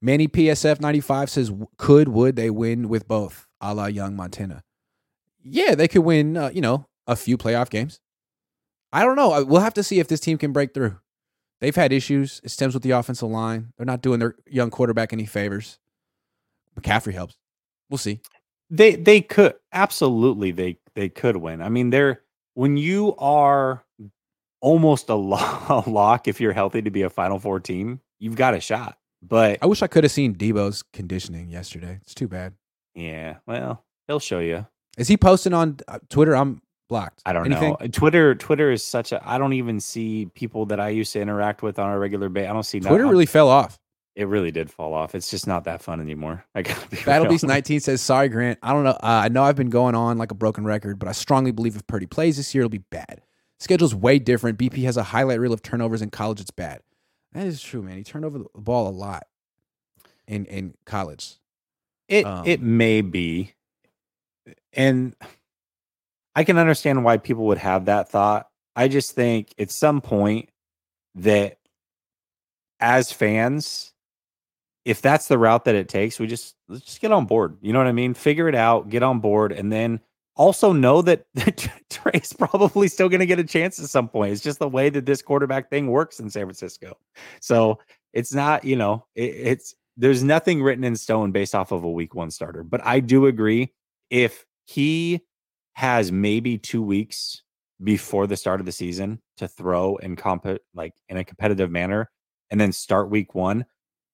[0.00, 4.64] Manny PSF 95 says, could, would they win with both, a la Young Montana?
[5.44, 8.00] Yeah, they could win, uh, you know, a few playoff games.
[8.92, 9.44] I don't know.
[9.44, 10.98] We'll have to see if this team can break through.
[11.60, 12.40] They've had issues.
[12.44, 13.72] It stems with the offensive line.
[13.76, 15.78] They're not doing their young quarterback any favors.
[16.78, 17.36] McCaffrey helps.
[17.88, 18.20] We'll see.
[18.70, 21.60] They they could absolutely they they could win.
[21.62, 22.22] I mean, they're
[22.54, 23.84] when you are
[24.60, 28.36] almost a, lo- a lock if you're healthy to be a Final Four team, you've
[28.36, 28.98] got a shot.
[29.22, 31.98] But I wish I could have seen Deebo's conditioning yesterday.
[32.02, 32.54] It's too bad.
[32.94, 34.66] yeah, well, he'll show you.
[34.98, 36.34] Is he posting on uh, Twitter?
[36.34, 36.60] I'm
[36.92, 37.22] blocked.
[37.26, 37.76] I don't Anything?
[37.80, 37.86] know.
[37.90, 41.62] Twitter Twitter is such a I don't even see people that I used to interact
[41.62, 42.50] with on a regular basis.
[42.50, 43.78] I don't see Twitter really fell off.
[44.14, 45.14] it really did fall off.
[45.14, 46.44] It's just not that fun anymore.
[46.54, 47.32] I gotta be Battle real.
[47.32, 48.58] Beast 19 says, "Sorry, Grant.
[48.62, 48.90] I don't know.
[48.90, 51.76] Uh, I know I've been going on like a broken record, but I strongly believe
[51.76, 53.22] if Purdy plays this year, it'll be bad.
[53.58, 54.58] Schedule's way different.
[54.58, 56.40] BP has a highlight reel of turnovers in college.
[56.40, 56.80] It's bad.
[57.32, 57.96] That is true, man.
[57.96, 59.26] He turned over the ball a lot
[60.28, 61.36] in in college.
[62.08, 63.54] It Um, it may be,
[64.74, 65.14] and
[66.34, 68.48] I can understand why people would have that thought.
[68.74, 70.48] I just think at some point
[71.16, 71.58] that
[72.80, 73.92] as fans,
[74.84, 77.58] if that's the route that it takes, we just let's just get on board.
[77.60, 78.14] You know what I mean?
[78.14, 80.00] Figure it out, get on board, and then
[80.36, 81.26] also know that
[81.90, 84.32] Trey's probably still going to get a chance at some point.
[84.32, 86.96] It's just the way that this quarterback thing works in San Francisco.
[87.40, 87.78] So
[88.12, 91.90] it's not, you know, it, it's there's nothing written in stone based off of a
[91.90, 92.62] week one starter.
[92.62, 93.72] But I do agree
[94.10, 95.20] if he
[95.74, 97.42] has maybe two weeks
[97.82, 102.10] before the start of the season to throw and comp like in a competitive manner
[102.50, 103.64] and then start week one,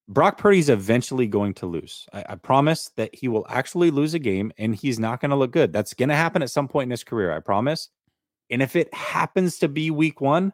[0.07, 2.07] Brock Purdy's eventually going to lose.
[2.11, 5.35] I, I promise that he will actually lose a game and he's not going to
[5.35, 5.71] look good.
[5.71, 7.31] That's going to happen at some point in his career.
[7.31, 7.89] I promise.
[8.49, 10.53] And if it happens to be week one,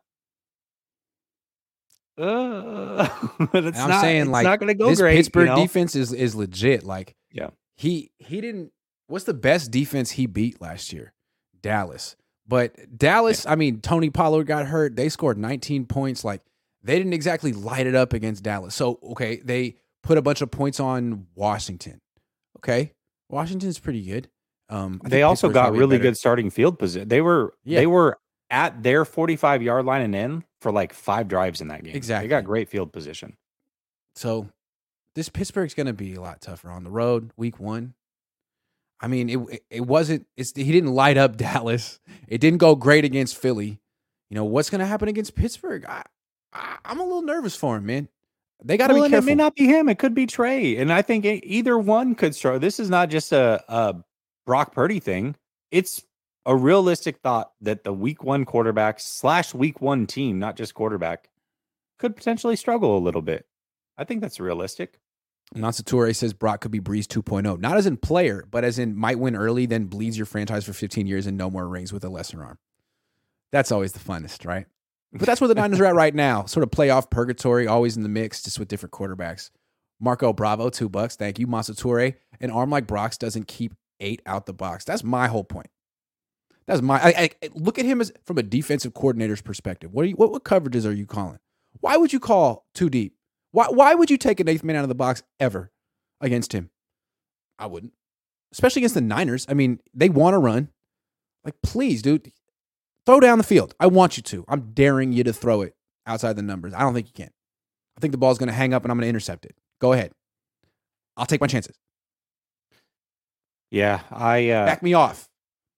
[2.18, 3.08] uh,
[3.54, 5.16] it's I'm not, saying, it's like, not going to go this great.
[5.16, 5.62] Pittsburgh you know?
[5.62, 6.84] defense is is legit.
[6.84, 7.50] Like, Yeah.
[7.76, 8.72] he he didn't.
[9.08, 11.14] What's the best defense he beat last year?
[11.62, 12.16] Dallas.
[12.48, 14.96] But Dallas, I mean, Tony Pollard got hurt.
[14.96, 16.24] They scored 19 points.
[16.24, 16.42] Like,
[16.84, 18.76] they didn't exactly light it up against Dallas.
[18.76, 22.02] So, okay, they put a bunch of points on Washington.
[22.60, 22.92] Okay,
[23.30, 24.30] Washington's pretty good.
[24.70, 26.10] Um, they also Pittsburgh's got really better.
[26.10, 27.08] good starting field position.
[27.08, 27.80] They were Yeah.
[27.80, 28.18] they were
[28.50, 31.96] at their 45 yard line and in for like five drives in that game.
[31.96, 32.28] Exactly.
[32.28, 33.38] They got great field position.
[34.16, 34.50] So
[35.16, 37.32] this Pittsburgh's going to be a lot tougher on the road.
[37.38, 37.94] Week one.
[39.06, 40.26] I mean, it it- it wasn't.
[40.36, 42.00] It's he didn't light up Dallas.
[42.28, 43.80] It didn't go great against Philly.
[44.32, 45.86] You know what's going to happen against Pittsburgh?
[45.88, 46.02] I,
[46.52, 48.10] I I'm a little nervous for him, man.
[48.64, 49.28] They got to Well, be careful.
[49.28, 49.88] It may not be him.
[49.90, 50.78] It could be Trey.
[50.78, 52.60] And I think e- either one could struggle.
[52.60, 53.96] This is not just a, a
[54.48, 55.36] Brock Purdy thing.
[55.70, 56.04] It's
[56.48, 61.30] a realistic thought that the week one quarterback slash week one team, not just quarterback,
[62.00, 63.46] could potentially struggle a little bit.
[63.98, 65.00] I think that's realistic.
[65.54, 69.20] Natsature says Brock could be Brees 2.0, not as in player, but as in might
[69.20, 72.10] win early, then bleeds your franchise for 15 years and no more rings with a
[72.10, 72.58] lesser arm.
[73.52, 74.66] That's always the funnest, right?
[75.14, 76.46] But that's where the Niners are at right now.
[76.46, 79.50] Sort of playoff purgatory, always in the mix, just with different quarterbacks.
[80.00, 81.16] Marco Bravo, two bucks.
[81.16, 81.48] Thank you.
[81.48, 82.16] Masature.
[82.42, 84.84] An arm like Brock's doesn't keep eight out the box.
[84.84, 85.70] That's my whole point.
[86.68, 87.00] That's my.
[87.02, 89.94] I, I, look at him as from a defensive coordinator's perspective.
[89.94, 90.16] What you?
[90.16, 91.40] What, what coverages are you calling?
[91.80, 93.16] Why would you call too deep?
[93.56, 93.68] Why?
[93.70, 95.72] Why would you take an eighth man out of the box ever
[96.20, 96.72] against him?
[97.58, 97.94] I wouldn't,
[98.52, 99.46] especially against the Niners.
[99.48, 100.68] I mean, they want to run.
[101.46, 102.34] Like, please, dude,
[103.06, 103.74] throw down the field.
[103.80, 104.44] I want you to.
[104.50, 105.74] I'm daring you to throw it
[106.06, 106.74] outside the numbers.
[106.74, 107.30] I don't think you can.
[107.98, 109.56] I think the ball's going to hang up and I'm going to intercept it.
[109.80, 110.12] Go ahead.
[111.16, 111.78] I'll take my chances.
[113.72, 115.30] Yeah, I uh, Back me off.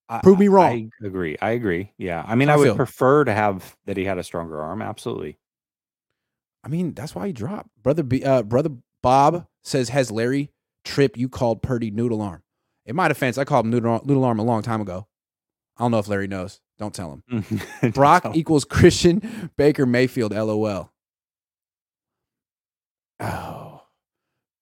[0.10, 0.92] I- prove me wrong.
[1.04, 1.38] I agree.
[1.42, 1.92] I agree.
[2.00, 2.76] Yeah, I mean, I I would feel.
[2.76, 4.82] prefer to have that he had a stronger arm.
[4.82, 5.38] Absolutely.
[6.64, 7.70] I mean, that's why he dropped.
[7.82, 8.70] Brother B, uh, brother
[9.02, 10.52] Bob says, "Has Larry
[10.84, 12.44] Trip you called Purdy noodle arm?"
[12.86, 15.08] In my defense, I called him noodle, noodle arm a long time ago.
[15.78, 16.60] I don't know if Larry knows.
[16.80, 17.62] Don't tell him.
[17.94, 20.32] Brock So- equals Christian Baker Mayfield.
[20.34, 20.92] LOL.
[23.20, 23.82] Oh,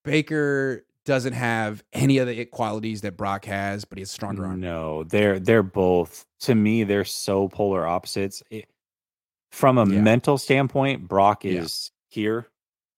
[0.04, 4.60] Baker doesn't have any of the it qualities that Brock has, but he's stronger arm.
[4.60, 8.42] No, they're they're both to me they're so polar opposites.
[8.50, 8.66] It,
[9.56, 10.02] from a Yeah.
[10.02, 11.62] mental standpoint, Brock Yeah.
[11.62, 12.48] is here.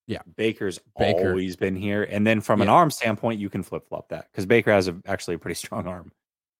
[0.07, 0.21] Yeah.
[0.35, 1.29] Baker's Baker.
[1.29, 2.73] always been here, and then from an Yeah.
[2.73, 5.85] arm standpoint, you can flip flop that because Baker has a, actually a pretty strong
[5.87, 6.11] arm.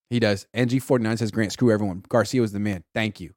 [0.09, 0.47] He does.
[0.53, 2.03] NG49 says, Grant, screw everyone.
[2.07, 2.83] Garcia was the man.
[2.93, 3.33] Thank you.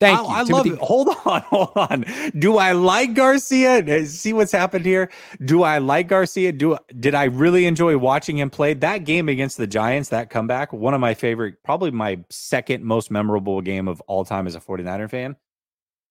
[0.00, 0.28] Thank I, you.
[0.28, 0.78] I love it.
[0.80, 2.04] Hold on, hold on.
[2.38, 4.04] Do I like Garcia?
[4.06, 5.08] See what's happened here.
[5.44, 6.50] Do I like Garcia?
[6.52, 10.08] Do did I really enjoy watching him play that game against the Giants?
[10.08, 14.46] That comeback, one of my favorite, probably my second most memorable game of all time
[14.48, 15.36] as a 49er fan.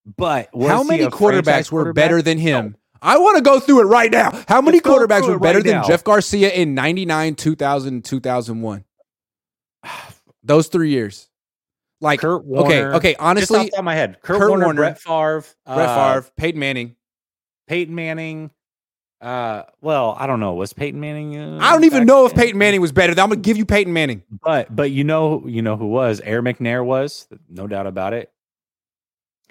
[0.06, 1.96] But was How many quarterbacks were quarterback?
[2.04, 2.76] better than him?
[3.02, 4.32] I want to go through it right now.
[4.48, 5.84] How many Let's quarterbacks were better right than now.
[5.88, 8.86] Jeff Garcia in 99, 2000, 2001?
[10.44, 11.30] Those three years.
[12.00, 12.94] Like, Kurt okay, Warner.
[12.96, 15.46] okay, Just off honestly, the top of my head, Kurt, Kurt Warner, Warner, Brett Favre,
[15.66, 16.96] Brett uh, Favre, Peyton Manning.
[17.68, 18.52] Peyton Manning.
[19.22, 20.54] Uh, well, I don't know.
[20.54, 21.38] Was Peyton Manning?
[21.38, 22.36] Uh, I don't even back know if?
[22.36, 23.12] Peyton Manning was better.
[23.12, 24.22] I'm going to give you Peyton Manning.
[24.44, 28.34] But but you know you know who was Air McNair was no doubt about it.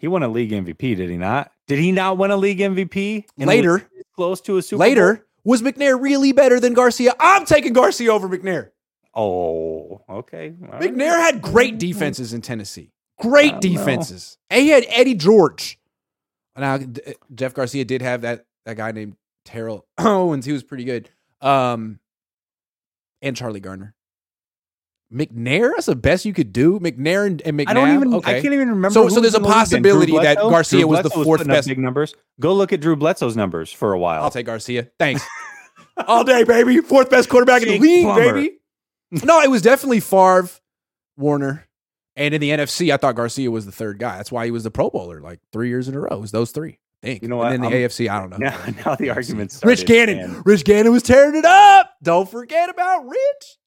[0.02, 1.52] He won a league MVP, did he not?
[1.68, 3.88] Did he not win a league MVP Later.
[4.16, 5.24] close to a Super Later, Bowl?
[5.44, 7.14] was McNair really better than Garcia?
[7.20, 8.70] I'm taking Garcia over McNair.
[9.14, 10.54] Oh, okay.
[10.60, 10.82] All right.
[10.82, 12.90] McNair had great defenses in Tennessee.
[13.20, 13.60] Great know.
[13.60, 14.38] defenses.
[14.50, 15.78] And he had Eddie George.
[16.56, 16.80] Now
[17.32, 20.44] Jeff Garcia did have that that guy named Terrell Owens.
[20.44, 21.10] He was pretty good.
[21.40, 22.00] Um,
[23.22, 23.94] and Charlie Garner.
[25.12, 26.80] McNair, that's the best you could do.
[26.80, 27.68] McNair and, and McNabb.
[27.68, 28.14] I don't even.
[28.14, 28.38] Okay.
[28.38, 28.90] I can't even remember.
[28.94, 29.82] So- so there's a the league then.
[29.82, 32.14] Drew possibility that Garcia was the fourth best- Big numbers.
[32.40, 34.22] Go look at Drew Bledsoe's numbers for a while.
[34.22, 34.88] I'll take Garcia.
[34.98, 35.22] Thanks.
[36.06, 36.78] All day, baby.
[36.78, 38.32] Fourth best quarterback in the league, Plummer.
[38.34, 38.58] baby.
[39.24, 40.48] No, it was definitely Favre,
[41.18, 41.68] Warner,
[42.16, 44.16] and in the NFC, I thought Garcia was the third guy.
[44.16, 46.08] That's why he was the Pro Bowler like three years in a row.
[46.12, 46.78] It was those three.
[47.02, 47.22] I think.
[47.22, 47.52] You know what?
[47.52, 48.38] And then the I'm- AFC, I don't know.
[48.38, 49.66] Now, now the argument started.
[49.80, 50.18] Rich Gannon.
[50.18, 51.90] and Rich Gannon was tearing it up.
[52.02, 53.58] Don't forget about Rich.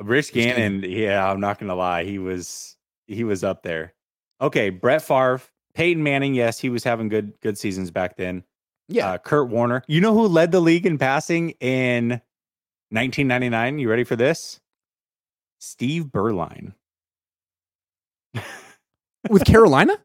[0.00, 0.82] Rich Gannon.
[0.82, 2.04] Yeah, I'm not gonna lie.
[2.04, 2.76] He was
[3.06, 3.94] he was up there.
[4.40, 5.40] Okay, Brett Favre,
[5.74, 6.34] Peyton Manning.
[6.34, 8.44] Yes, he was having good good seasons back then.
[8.88, 9.12] Yeah.
[9.12, 9.82] Uh, Kurt Warner.
[9.88, 12.20] You know who led the league in passing in
[12.90, 13.78] 1999?
[13.78, 14.60] You ready for this?
[15.58, 16.72] Steve Beuerlein.
[19.28, 19.98] With Carolina?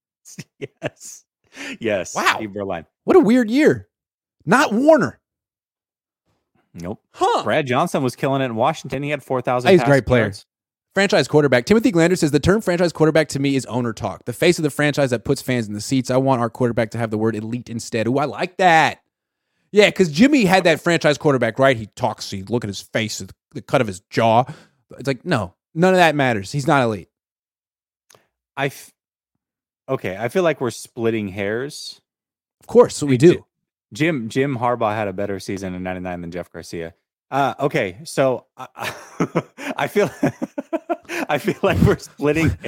[0.58, 1.24] yes.
[1.80, 2.14] Yes.
[2.14, 2.36] Wow.
[2.36, 2.86] Steve Beuerlein.
[3.04, 3.88] What a weird year.
[4.46, 5.20] Not Warner.
[6.74, 7.00] Nope.
[7.12, 7.44] Huh.
[7.44, 9.02] Brad Johnson was killing it in Washington.
[9.02, 9.70] He had 4,000.
[9.70, 10.24] He's a great player.
[10.24, 10.46] yards.
[10.94, 11.66] Franchise quarterback.
[11.66, 14.24] Timothy Glander says the term franchise quarterback to me is owner talk.
[14.26, 16.10] The face of the franchise that puts fans in the seats.
[16.10, 18.06] I want our quarterback to have the word elite instead.
[18.06, 19.00] Ooh, I like that.
[19.72, 21.76] Yeah, because Jimmy had that franchise quarterback, right?
[21.76, 23.20] He talks, you look at his face,
[23.52, 24.44] the cut of his jaw.
[24.96, 26.52] It's like, no, none of that matters.
[26.52, 27.08] He's not elite.
[28.56, 28.92] I f-
[29.88, 30.16] okay.
[30.16, 32.00] I feel like we're splitting hairs.
[32.60, 33.44] Of course, so we do.
[33.94, 36.94] Jim Jim Harbaugh had a better season in '99 than Jeff Garcia.
[37.30, 38.94] Uh, okay, so I,
[39.76, 40.10] I feel
[41.28, 42.56] I feel like we're splitting.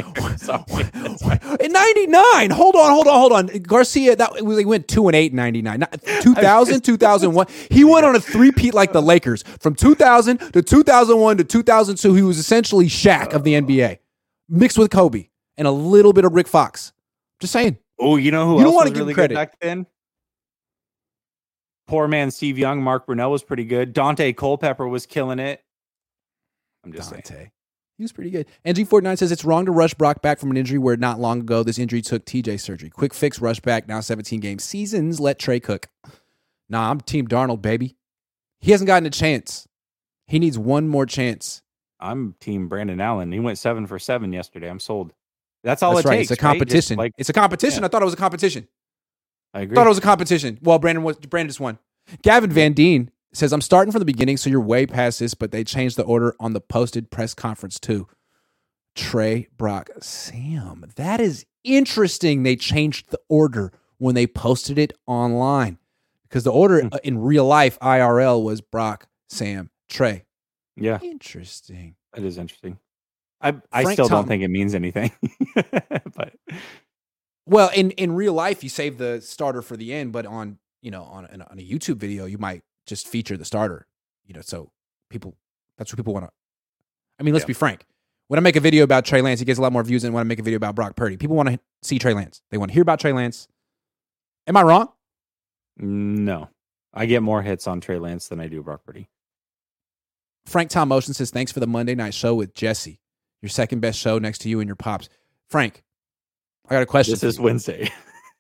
[1.61, 3.47] In 99, hold on, hold on, hold on.
[3.63, 5.81] Garcia, that he went 2 and 8 in 99.
[5.81, 7.47] Not- 2000, 2001.
[7.71, 9.43] He went on a three-peat like the Lakers.
[9.61, 13.99] From 2000 to 2001 to 2002, he was essentially Shaq of the NBA,
[14.49, 16.93] mixed with Kobe and a little bit of Rick Fox.
[17.41, 17.79] Just saying.
[17.99, 19.35] Oh, you know who You don't wanna give him really credit.
[19.35, 19.87] back then?
[21.87, 23.95] Poor man Steve Young, Mark Brunell was pretty good.
[23.95, 25.63] Daunte Culpepper was killing it.
[26.85, 27.51] I'm just saying.
[27.97, 28.47] He was pretty good.
[28.67, 31.63] NG49 says it's wrong to rush Brock back from an injury where not long ago
[31.63, 32.91] this injury took TJ surgery.
[32.91, 35.19] Quick fix, rush back, now 17 game seasons.
[35.19, 35.89] Let Trey cook.
[36.69, 37.97] Nah, I'm Team Darnold, baby.
[38.61, 39.67] He hasn't gotten a chance.
[40.27, 41.63] He needs one more chance.
[42.01, 43.33] I'm team Brandon Allen.
[43.33, 44.69] He went seven for seven yesterday.
[44.69, 45.13] I'm sold.
[45.65, 46.17] That's all That's it right.
[46.19, 46.31] takes.
[46.33, 46.53] it's a right?
[46.53, 46.97] Competition.
[46.99, 47.81] like it's a competition.
[47.83, 47.87] yeah.
[47.87, 48.69] I thought it was a competition.
[49.57, 49.75] I agree.
[49.75, 50.59] thought it was a competition.
[50.63, 51.79] Well, Brandon was Brandon just won.
[52.23, 55.51] Gavin Van Deen says, I'm starting from the beginning, so you're way past this, but
[55.51, 58.07] they changed the order on the posted press conference too.
[58.95, 60.85] Trey, Brock, Sam.
[60.97, 62.43] That is interesting.
[62.45, 65.79] They changed the order when they posted it online.
[66.23, 66.89] Because the order Hmm.
[66.93, 70.25] uh, in real life, IRL, was Brock, Sam, Trey.
[70.77, 71.95] yeah, Interesting.
[72.15, 72.79] that is interesting.
[73.41, 75.13] I I Frank still Tom- don't think it means anything.
[75.55, 76.33] but
[77.47, 80.91] Well, in in real life, you save the starter for the end, but on you
[80.91, 83.87] know on a, on a YouTube video, you might just feature the starter.
[84.25, 84.73] You know, so
[85.11, 85.37] people
[85.79, 86.33] that's what people want to.
[87.19, 87.49] I mean, let's Yeah.
[87.49, 87.85] be frank.
[88.29, 90.13] When I make a video about Trey Lance, he gets a lot more views than
[90.13, 91.17] when I make a video about Brock Purdy.
[91.17, 92.43] People want to see Trey Lance.
[92.51, 93.47] They want to hear about Trey Lance.
[94.49, 94.89] Am I wrong?
[95.79, 96.49] no,
[96.95, 99.09] I get more hits on Trey Lance than I do Brock Purdy.
[100.47, 103.01] Frank Tom Motion says, "Thanks for the Monday night show with Jesse.
[103.43, 105.09] Your second best show next to you and your pops."
[105.49, 105.83] Frank,
[106.69, 107.13] I got a question.
[107.13, 107.41] This is.
[107.41, 107.91] Wednesday.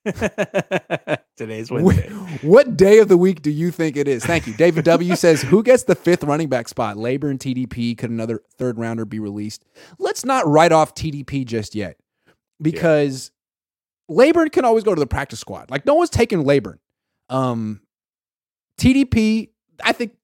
[1.37, 2.09] Today's Wednesday.
[2.43, 4.24] What day of the week do you think it is?
[4.24, 4.55] Thank you.
[4.55, 6.97] David W says, Who gets the fifth running back spot?
[6.97, 7.97] Laborn and TDP.
[7.97, 9.64] Could another third rounder be released?
[9.99, 11.97] Let's not write off TDP just yet
[12.61, 13.31] because
[14.09, 15.70] Laborn can always go to the practice squad.
[15.70, 16.79] Like, no one's taking Laborn.
[17.29, 17.81] Um,
[18.79, 19.51] TDP,
[19.83, 20.14] I think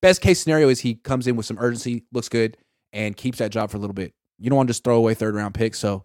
[0.00, 2.56] best case scenario is he comes in with some urgency, looks good,
[2.92, 4.12] and keeps that job for a little bit.
[4.38, 5.78] You don't want to just throw away third round picks.
[5.78, 6.04] So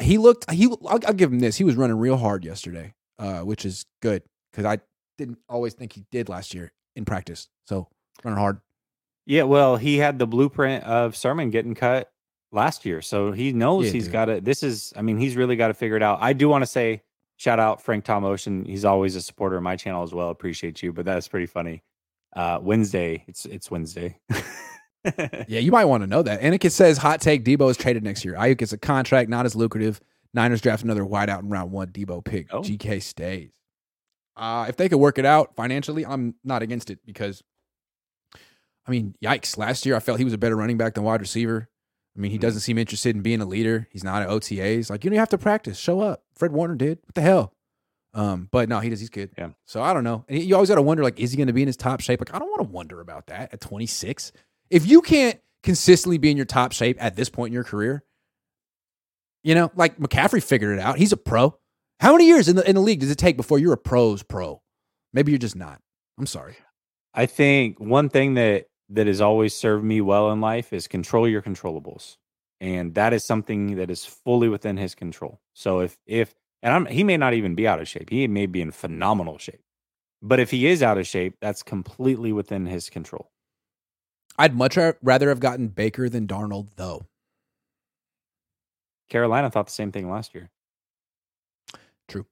[0.00, 1.56] he looked, he, I'll, I'll give him this.
[1.56, 4.22] He was running real hard yesterday, uh, which is good
[4.52, 4.78] because I
[5.18, 7.48] didn't always think he did last year in practice.
[7.66, 7.88] So
[8.22, 8.60] running hard.
[9.26, 12.10] Yeah, well, he had the blueprint of Sermon getting cut
[12.52, 14.40] last year, so he knows Yeah, he's got to.
[14.40, 16.18] This is, I mean, he's really got to figure it out.
[16.20, 17.02] I do want to say
[17.36, 18.64] shout out Frank Tom Ocean.
[18.64, 20.28] He's always a supporter of my channel as well.
[20.30, 21.82] Appreciate you, but that's pretty funny.
[22.36, 24.18] Uh, Wednesday, it's it's Wednesday.
[25.48, 26.40] Yeah, you might want to know that.
[26.40, 28.34] Aniket says hot take Deebo is traded next year.
[28.34, 30.00] Aiyuk gets a contract, not as lucrative.
[30.32, 31.88] Niners draft another wideout in round one.
[31.88, 32.48] Deebo pick.
[32.52, 32.60] Oh.
[32.62, 33.50] GK stays.
[34.36, 37.42] Uh, if they could work it out financially, I'm not against it because,
[38.86, 39.56] I mean, yikes.
[39.56, 41.68] Last year, I felt he was a better running back than wide receiver.
[42.16, 42.42] I mean, he Mhm.
[42.42, 43.86] doesn't seem interested in being a leader.
[43.90, 44.90] He's not at OTAs.
[44.90, 45.78] Like, you don't have to practice.
[45.78, 46.24] Show up.
[46.34, 46.98] Fred Warner did.
[47.04, 47.52] What the hell?
[48.12, 49.00] Um, but no, he does.
[49.00, 49.30] He's good.
[49.36, 49.50] Yeah.
[49.66, 50.24] So I don't know.
[50.28, 52.00] And you always got to wonder, like, is he going to be in his top
[52.00, 52.20] shape?
[52.20, 54.30] Like, I don't want to wonder about that at 26.
[54.70, 58.04] If you can't consistently be in your top shape at this point in your career,
[59.42, 60.98] you know, like McCaffrey figured it out.
[60.98, 61.56] He's a pro.
[62.00, 64.22] How many years in the in the league does it take before you're a pro's
[64.22, 64.62] pro?
[65.12, 65.80] Maybe you're just not.
[66.18, 66.56] I'm sorry.
[67.14, 71.28] I think one thing that that has always served me well in life is control
[71.28, 72.16] your controllables.
[72.60, 75.40] And that is something that is fully within his control.
[75.52, 78.10] So if if and I'm, he may not even be out of shape.
[78.10, 79.60] He may be in phenomenal shape.
[80.22, 83.30] But if he is out of shape, that's completely within his control.
[84.36, 87.06] I'd much rather have gotten Baker than Darnold, though.
[89.08, 90.50] Carolina thought the same thing last year.
[92.08, 92.26] True.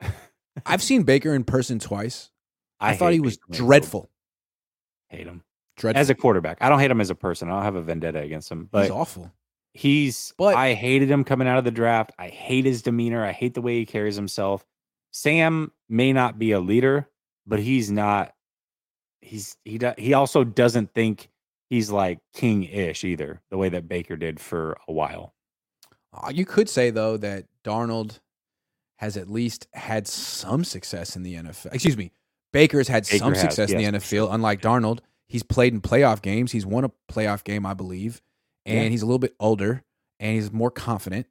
[0.66, 2.30] I've seen Baker in person twice.
[2.80, 4.10] I, I thought he was Baker dreadful.
[5.08, 5.42] Hate him.
[5.76, 6.00] Dreadful.
[6.00, 6.58] As a quarterback.
[6.60, 7.48] I don't hate him as a person.
[7.48, 8.68] I don't have a vendetta against him.
[8.70, 9.30] But he's awful.
[9.74, 12.12] He's but I hated him coming out of the draft.
[12.18, 13.24] I hate his demeanor.
[13.24, 14.66] I hate the way he carries himself.
[15.10, 17.08] Sam may not be a leader,
[17.46, 18.34] but he's not
[19.22, 21.28] he's he he also doesn't think
[21.70, 25.34] he's like king-ish either, the way that Baker did for a while.
[26.12, 28.20] Uh, you could say though that Darnold
[28.98, 31.72] has at least had some success in the NFL.
[31.72, 32.12] Excuse me,
[32.52, 34.28] Baker's had Baker some has, success yes, in the NFL, sure.
[34.30, 35.00] unlike Darnold.
[35.28, 36.52] He's played in playoff games.
[36.52, 38.20] He's won a playoff game, I believe,
[38.66, 38.88] and yeah.
[38.90, 39.82] he's a little bit older
[40.20, 41.26] and he's more confident.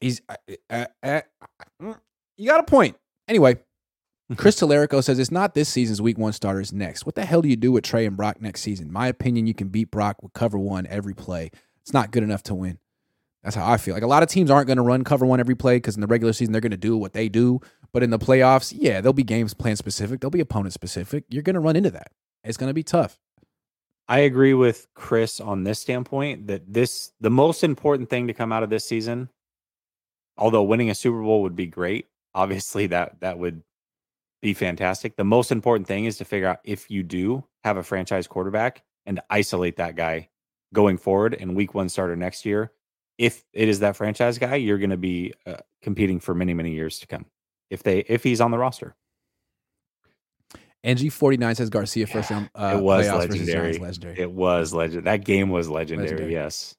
[0.00, 0.36] He's uh,
[0.70, 1.20] uh, uh,
[1.82, 1.94] uh
[2.36, 2.96] you got a point.
[3.26, 3.58] Anyway,
[4.36, 7.06] Chris Telerico says it's not this season's week one starters next.
[7.06, 8.92] What the hell do you do with Trey and Brock next season?
[8.92, 11.50] My opinion, you can beat Brock with cover one every play.
[11.80, 12.78] It's not good enough to win.
[13.42, 13.94] That's how I feel.
[13.94, 16.02] Like a lot of teams aren't going to run cover one every play because in
[16.02, 17.60] the regular season they're going to do what they do.
[17.92, 20.20] But in the playoffs, yeah, there'll be games plan specific.
[20.20, 21.24] There'll be opponent specific.
[21.30, 22.12] You're going to run into that.
[22.44, 23.18] It's going to be tough.
[24.08, 28.52] I agree with Chris on this standpoint that this the most important thing to come
[28.52, 29.30] out of this season,
[30.36, 32.06] although winning a Super Bowl would be great.
[32.34, 33.62] Obviously, that that would
[34.40, 35.16] be fantastic.
[35.16, 38.84] The most important thing is to figure out if you do have a franchise quarterback
[39.06, 40.28] and isolate that guy
[40.72, 42.72] going forward and week one starter next year.
[43.16, 46.72] If it is that franchise guy, you're going to be uh, competing for many, many
[46.72, 47.26] years to come.
[47.68, 48.94] If they, if he's on the roster.
[50.84, 52.50] NG49 says Garcia first round.
[52.54, 53.78] Uh, it was legendary.
[53.78, 54.18] legendary.
[54.18, 55.04] It was legend.
[55.04, 56.32] That game was legendary, legendary.
[56.32, 56.76] Yes.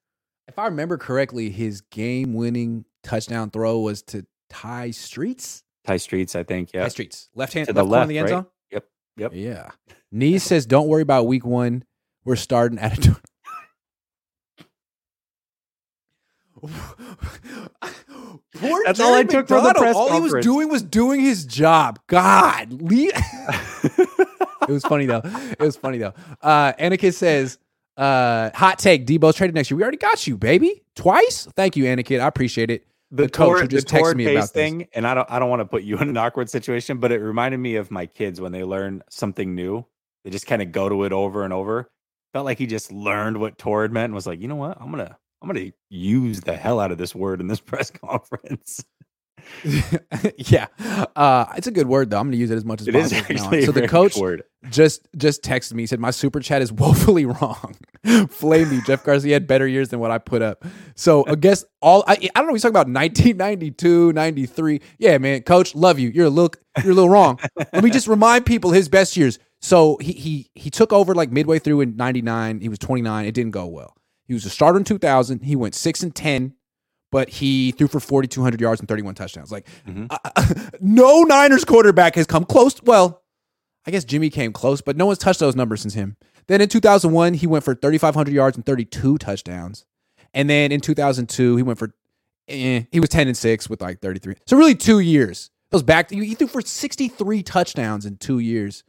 [0.47, 5.64] If I remember correctly, his game winning touchdown throw was to Tai Streets.
[5.86, 6.72] Tai Streets, I think.
[6.74, 6.84] Yeah.
[6.84, 7.30] Tai Streets.
[7.36, 8.30] Left hand to the left, left, the end right?
[8.32, 8.46] zone.
[8.72, 8.86] Yep.
[9.18, 9.32] Yep.
[9.34, 9.70] Yeah.
[10.12, 11.84] Nee says, "Don't worry about week one.
[12.26, 13.16] We're starting at a."
[18.56, 20.32] Poor That's Jerry all I took from the press All conference.
[20.32, 22.00] he was doing was doing his job.
[22.08, 23.12] God, Lee.
[23.84, 25.22] it was funny though.
[25.24, 26.14] It was funny though.
[26.42, 27.60] Uh, Anakin says,
[27.98, 29.78] uh, "Hot take: Deebo's traded next year.
[29.78, 31.48] We already got you, baby, twice.
[31.56, 32.20] Thank you, Anakin.
[32.20, 35.30] I appreciate it the, the coach who just texted me about thing, and I don't
[35.30, 37.91] I don't want to put you in an awkward situation, but it reminded me of
[37.91, 39.86] my kids when they learn something new.
[40.24, 41.89] They just kind of go to it over and over.
[42.34, 44.78] Felt like he just learned what torrid meant and was like, you know what?
[44.80, 48.84] I'm gonna I'm gonna use the hell out of this word in this press conference.
[50.38, 50.68] yeah,
[51.16, 52.18] uh, it's a good word though.
[52.18, 53.62] I'm going to use it as much as it possible.
[53.64, 54.18] So the coach
[54.70, 55.84] just just texted me.
[55.84, 57.76] He said my super chat is woefully wrong.
[58.30, 60.66] Flame me, Jeff Garcia had better years than what I put up.
[60.95, 62.54] So I guess all I, I don't know.
[62.54, 64.82] He's talking about 1992, 93.
[64.97, 66.10] Yeah, man, coach, love you.
[66.10, 67.39] You're a little you're a little wrong.
[67.74, 69.39] Let me just remind people his best years.
[69.62, 72.62] So he he he took over like midway through in 99.
[72.62, 73.26] He was 29.
[73.26, 73.95] It didn't go well.
[74.26, 75.43] He was a starter in 2000.
[75.43, 76.54] He went six and 10
[77.12, 79.51] but he threw for 4,200 yards and 31 touchdowns.
[79.51, 80.05] Like, mm-hmm.
[80.10, 82.82] uh, no Niners quarterback has come close.
[82.84, 83.24] Well,
[83.86, 86.18] I guess Jimmy came close, but no one's touched those numbers since him.
[86.47, 89.86] Then in 2001, he went for 3,500 yards and 32 touchdowns.
[90.34, 91.93] And then in 2002, he went for,
[92.47, 94.36] eh, he was 10 and 6 with like 33.
[94.45, 95.51] So really two years.
[95.72, 98.84] Those back, he threw for 63 touchdowns in two years.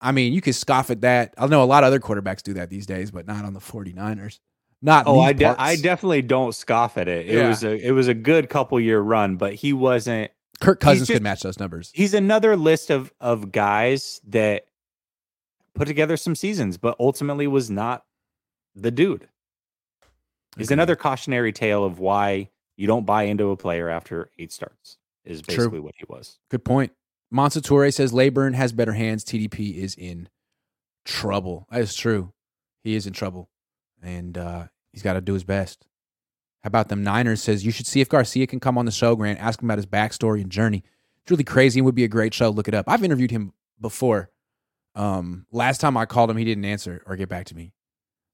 [0.00, 1.34] I mean, you could scoff at that.
[1.38, 3.60] I know a lot of other quarterbacks do that these days, but not on the
[3.60, 4.40] 49ers.
[4.80, 7.28] Not oh, I, de- I definitely don't scoff at it.
[7.28, 7.48] It yeah.
[7.48, 10.30] was a it was a good couple year run, but he wasn't.
[10.60, 11.90] Kirk Cousins just, could match those numbers.
[11.94, 14.66] He's another list of of guys that
[15.74, 18.04] put together some seasons, but ultimately was not
[18.76, 19.28] the dude.
[20.56, 20.74] Is okay.
[20.74, 24.98] another cautionary tale of why you don't buy into a player after eight starts.
[25.24, 25.82] Is basically True.
[25.82, 26.38] what he was.
[26.50, 26.92] Good point.
[27.34, 29.24] Monsature says Laborn has better hands.
[29.24, 30.28] TDP is in
[31.04, 31.66] trouble.
[31.70, 32.32] That is true.
[32.84, 33.50] He is in trouble
[34.02, 35.86] and uh, he's got to do his best.
[36.62, 37.42] How about them Niners?
[37.42, 39.40] Says you should see if Garcia can come on the show, Grant.
[39.40, 40.82] Ask him about his backstory and journey.
[41.22, 41.78] It's really crazy.
[41.78, 42.50] It would be a great show.
[42.50, 42.86] Look it up.
[42.88, 44.30] I've interviewed him before.
[44.94, 47.72] Um, last time I called him, he didn't answer or get back to me,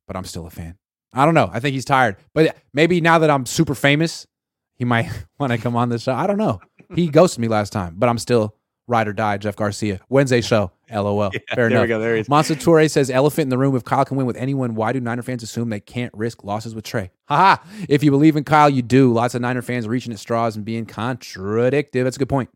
[0.06, 0.78] but I'm still a fan.
[1.12, 1.50] I don't know.
[1.52, 4.26] I think he's tired, but maybe now that I'm super famous,
[4.74, 6.14] he might want to come on the show.
[6.14, 6.60] I don't know.
[6.94, 8.56] He ghosted me last time, but I'm still
[8.86, 10.00] Ride or die, Jeff Garcia.
[10.08, 10.70] Wednesday show.
[10.92, 11.30] LOL.
[11.32, 11.82] Yeah, Fair there enough.
[11.82, 12.00] we go.
[12.00, 12.28] There he is.
[12.28, 13.74] Monster says elephant in the room.
[13.74, 16.74] If Kyle can win with anyone, why do Niner fans assume they can't risk losses
[16.74, 17.10] with Trey?
[17.26, 17.62] Haha.
[17.88, 19.12] If you believe in Kyle, you do.
[19.12, 22.04] Lots of Niner fans reaching at straws and being contradictive.
[22.04, 22.50] That's a good point.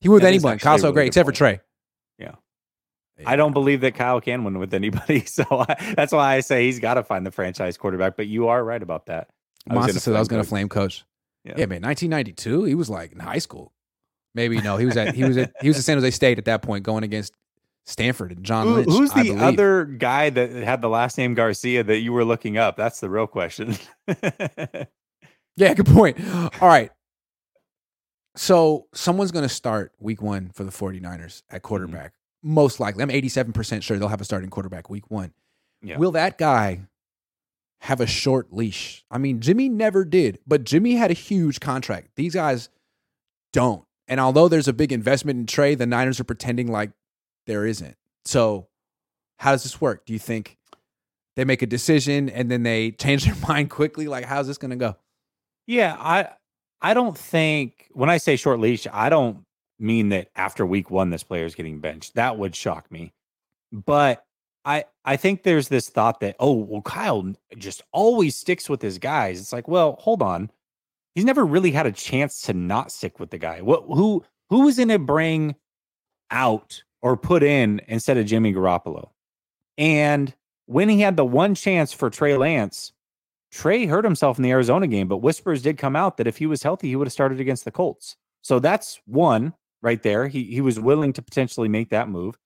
[0.00, 0.58] He win with anyone.
[0.58, 1.32] Kyle's so really great, except for.
[1.32, 1.60] Trey.
[2.18, 2.36] Yeah.
[3.26, 5.20] I don't believe that Kyle can win with anybody.
[5.26, 8.16] So I, that's why I say he's got to find the franchise quarterback.
[8.16, 9.28] But you are right about that.
[9.68, 11.04] I Monster said I was going to flame coach.
[11.44, 11.52] Yeah.
[11.58, 11.66] Yeah.
[11.66, 11.82] man.
[11.82, 12.64] 1992.
[12.64, 13.72] He was like in high school.
[14.34, 14.76] Maybe no.
[14.76, 16.84] He was at he was at he was at San Jose State at that point,
[16.84, 17.32] going against
[17.86, 18.88] Stanford and John Who- Lynch.
[18.88, 22.76] who's the other guy that had the last name Garcia that you were looking up?
[22.76, 23.76] That's the real question.
[25.56, 26.16] Yeah, good point.
[26.62, 26.90] All right.
[28.36, 31.56] So someone's going to start week one for the 49ers Mm-hmm.
[31.56, 32.12] at quarterback.
[32.42, 33.02] Most likely.
[33.02, 35.34] I'm 87% sure they'll have a starting quarterback week one.
[35.82, 35.98] Yeah.
[35.98, 36.82] Will that guy
[37.80, 39.04] have a short leash?
[39.10, 42.10] I mean, Jimmy never did, but Jimmy had a huge contract.
[42.16, 42.70] These guys
[43.52, 43.84] don't.
[44.10, 46.90] And although there's a big investment in Trey, the Niners are pretending like
[47.46, 47.96] there isn't.
[48.24, 48.66] So
[49.38, 50.04] how does this work?
[50.04, 50.58] Do you think
[51.36, 54.08] they make a decision and then they change their mind quickly?
[54.08, 54.96] Like, how's this going to go?
[55.66, 56.28] Yeah, I
[56.82, 59.44] I don't think when I say short leash, I don't
[59.78, 62.16] mean that after week one this player is getting benched.
[62.16, 63.12] That would shock me.
[63.72, 64.24] But
[64.64, 68.98] I I think there's this thought that oh well Kyle just always sticks with his
[68.98, 69.38] guys.
[69.40, 70.50] It's like well hold on,
[71.14, 73.60] he's never really had a chance to not stick with the guy.
[73.60, 75.54] What who who is going to bring
[76.30, 79.10] out or put in instead of Jimmy Garoppolo?
[79.78, 80.34] And
[80.66, 82.92] when he had the one chance for Trey Lance,
[83.50, 86.46] Trey hurt himself in the Arizona game, but whispers did come out that if he
[86.46, 88.16] was healthy, he would have started against the Colts.
[88.42, 90.28] So that's one right there.
[90.28, 92.38] He he was willing to potentially make that move.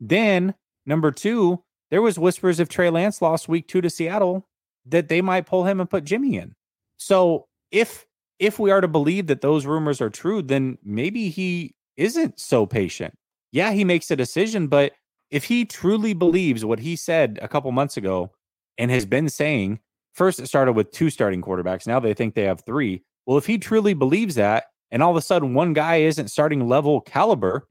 [0.00, 0.54] Then
[0.86, 4.46] number two, there was whispers if Trey Lance lost week two to Seattle
[4.86, 6.54] that they might pull him and put Jimmy in.
[6.96, 8.06] So if
[8.42, 12.66] if we are to believe that those rumors are true, then maybe he isn't so
[12.66, 13.14] patient.
[13.52, 14.94] Yeah, he makes a decision, but
[15.30, 18.32] if he truly believes what he said a couple months ago
[18.78, 19.78] and has been saying,
[20.12, 21.86] first it started with two starting quarterbacks.
[21.86, 23.04] Now they think they have three.
[23.26, 26.66] Well, if he truly believes that, and all of a sudden one guy isn't starting
[26.66, 27.68] level caliber,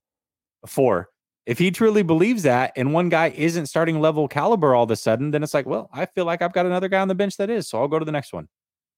[0.66, 1.10] four.
[1.46, 4.96] If he truly believes that, and one guy isn't starting level caliber all of a
[4.96, 7.36] sudden, then it's like, well, I feel like I've got another guy on the bench
[7.38, 8.48] that is, so I'll go to the next one.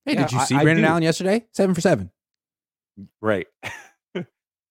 [0.05, 0.89] Hey, Yeah, did you see I Brandon do.
[0.89, 1.45] Allen yesterday?
[1.51, 2.11] Seven for seven.
[3.21, 3.47] Right.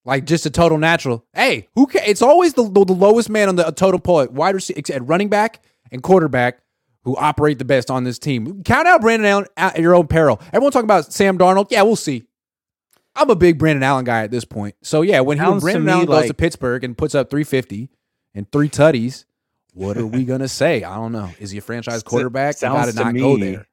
[0.04, 1.24] Like just a total natural.
[1.32, 4.32] Hey, who ca- It's always the, the, the lowest man on the total poll at
[4.32, 5.62] wide receiver, at running back
[5.92, 6.58] and quarterback
[7.04, 8.64] who operate the best on this team.
[8.64, 10.40] Count out Brandon Allen at your own peril.
[10.48, 11.68] Everyone talking about Sam Darnold.
[11.70, 12.24] Yeah, we'll see.
[13.14, 14.74] I'm a big Brandon Allen guy at this point.
[14.82, 17.88] So yeah, when, he, when Brandon Allen goes to Pittsburgh and puts up 350
[18.34, 19.24] and three tutties,
[19.72, 20.82] what are we gonna say?
[20.82, 21.30] I don't know.
[21.38, 22.56] Is he a franchise quarterback?
[22.56, 23.66] Sounds to not go me- there.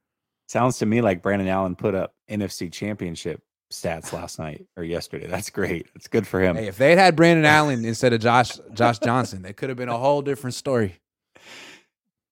[0.49, 3.39] Sounds to me like Brandon Allen put up NFC championship
[3.71, 5.27] stats last night or yesterday.
[5.27, 5.85] That's great.
[5.93, 6.55] It's good for him.
[6.55, 9.77] Hey, if they had had Brandon Allen instead of Josh Josh Johnson, it could have
[9.77, 10.95] been a whole different story.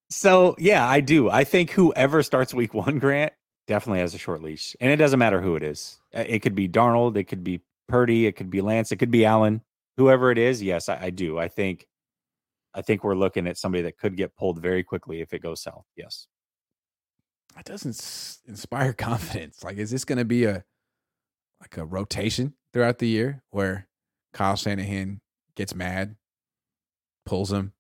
[0.10, 1.30] So yeah, I do.
[1.30, 3.34] I think whoever starts week one, Grant,
[3.68, 4.76] definitely has a short leash.
[4.80, 6.00] And it doesn't matter who it is.
[6.12, 9.12] Uh, It could be Darnold, it could be Purdy, it could be Lance, it could
[9.12, 9.62] be Allen.
[9.98, 11.38] Whoever it is, yes, I, I do.
[11.38, 11.86] I think
[12.74, 15.62] I think we're looking at somebody that could get pulled very quickly if it goes
[15.62, 15.86] south.
[15.96, 16.28] Yes.
[17.58, 19.64] That doesn't s- inspire confidence.
[19.64, 20.64] Like, is this going to be a
[21.60, 23.88] like a rotation throughout the year where
[24.34, 25.20] Kyle Shanahan
[25.56, 26.16] gets mad,
[27.26, 27.74] pulls him,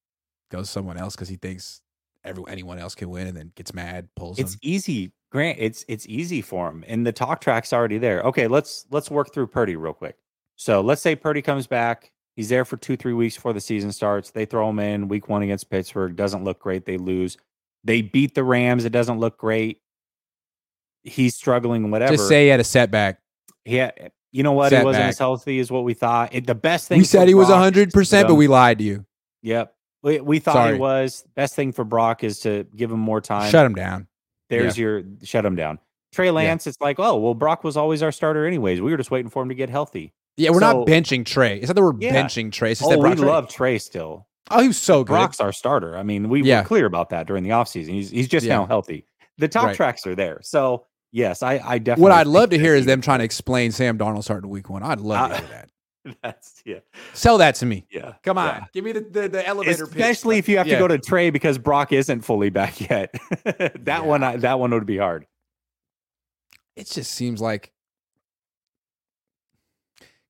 [0.49, 1.82] goes to someone else because he thinks
[2.23, 4.45] every anyone else can win, and then gets mad, pulls him?
[4.45, 4.59] It's him.
[4.63, 5.59] easy, Grant.
[5.61, 8.21] It's it's easy for him, and the talk track's already there.
[8.23, 10.17] Okay, let's let's work through Purdy real quick.
[10.55, 12.11] So let's say Purdy comes back.
[12.36, 14.32] He's there for two three weeks before the season starts.
[14.32, 16.15] They throw him in week one against Pittsburgh.
[16.15, 16.86] Doesn't look great.
[16.86, 17.38] They lose.
[17.88, 18.85] They beat the Rams.
[18.85, 19.81] It doesn't look great.
[21.03, 21.89] He's struggling.
[21.89, 22.13] Whatever.
[22.13, 23.19] Just say he had a setback.
[23.65, 23.91] yeah.
[23.97, 24.71] Eh, you know what?
[24.73, 26.35] He wasn't as healthy as what we thought.
[26.35, 28.35] It, the best thing We said he was Brock hundred is to percent, give but
[28.35, 29.05] we lied to you.
[29.41, 29.73] Yep.
[30.03, 30.73] We, we thought Sorry.
[30.73, 31.23] he was.
[31.35, 33.49] Best thing for Brock is to give him more time.
[33.49, 34.07] Shut him down.
[34.49, 35.79] There's your shut him down.
[36.13, 38.81] Trey Lance, it's like, oh well, Brock was always our starter anyways.
[38.81, 40.13] We were just waiting for him to get healthy.
[40.35, 41.57] Yeah, we're So- not benching Trey.
[41.59, 42.13] It's not that we're Yeah.
[42.21, 42.71] benching Trey.
[42.71, 44.26] It's just Oh, that we Brock Trey- love Trey still.
[44.49, 45.13] Oh, he was so good.
[45.13, 45.97] Brock's our starter.
[45.97, 46.61] I mean, we Yeah.
[46.61, 47.89] were clear about that during the offseason.
[47.89, 48.57] He's he's just Yeah.
[48.57, 49.05] now healthy.
[49.37, 49.75] The top Right.
[49.75, 50.39] tracks are there.
[50.41, 52.03] So yes, I I definitely.
[52.03, 54.83] what I'd love to hear is them trying to explain Sam Darnold starting week one.
[54.83, 55.69] I'd love to hear that.
[56.23, 56.79] That's yeah,
[57.13, 57.85] Sell that to me.
[57.91, 58.13] yeah.
[58.23, 58.65] Come on, yeah.
[58.73, 59.95] give me the the, the elevator pitch.
[59.97, 63.13] Especially if you have to go to Trey because Brock isn't fully back yet.
[63.83, 65.27] that one, I, that one would be hard.
[66.77, 67.73] it just seems like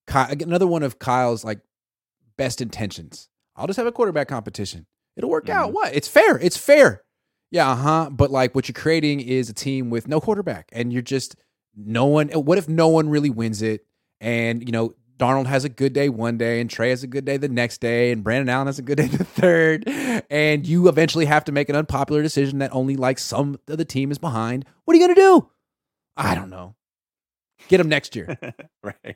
[0.07, 1.59] Ky- another one of Kyle's like
[2.37, 3.29] best intentions.
[3.57, 4.85] I'll just have a quarterback competition.
[5.15, 5.71] It'll work out.
[5.71, 5.73] Mhm.
[5.73, 5.95] What?
[5.95, 6.37] It's fair.
[6.37, 7.03] It's fair.
[7.51, 8.09] Yeah, uh huh.
[8.11, 11.35] But like what you're creating is a team with no quarterback, and you're just
[11.75, 12.29] no one.
[12.29, 13.85] What if no one really wins it?
[14.21, 17.25] And you know Darnold has a good day one day, and Trey has a good
[17.25, 19.87] day the next day, and Brandon Allen has a good day the third,
[20.29, 23.85] and you eventually have to make an unpopular decision that only like some of the
[23.85, 24.65] team is behind.
[24.85, 25.49] What are you gonna do?
[26.15, 26.75] I don't know.
[27.69, 28.37] Get him next year.
[28.83, 29.15] right.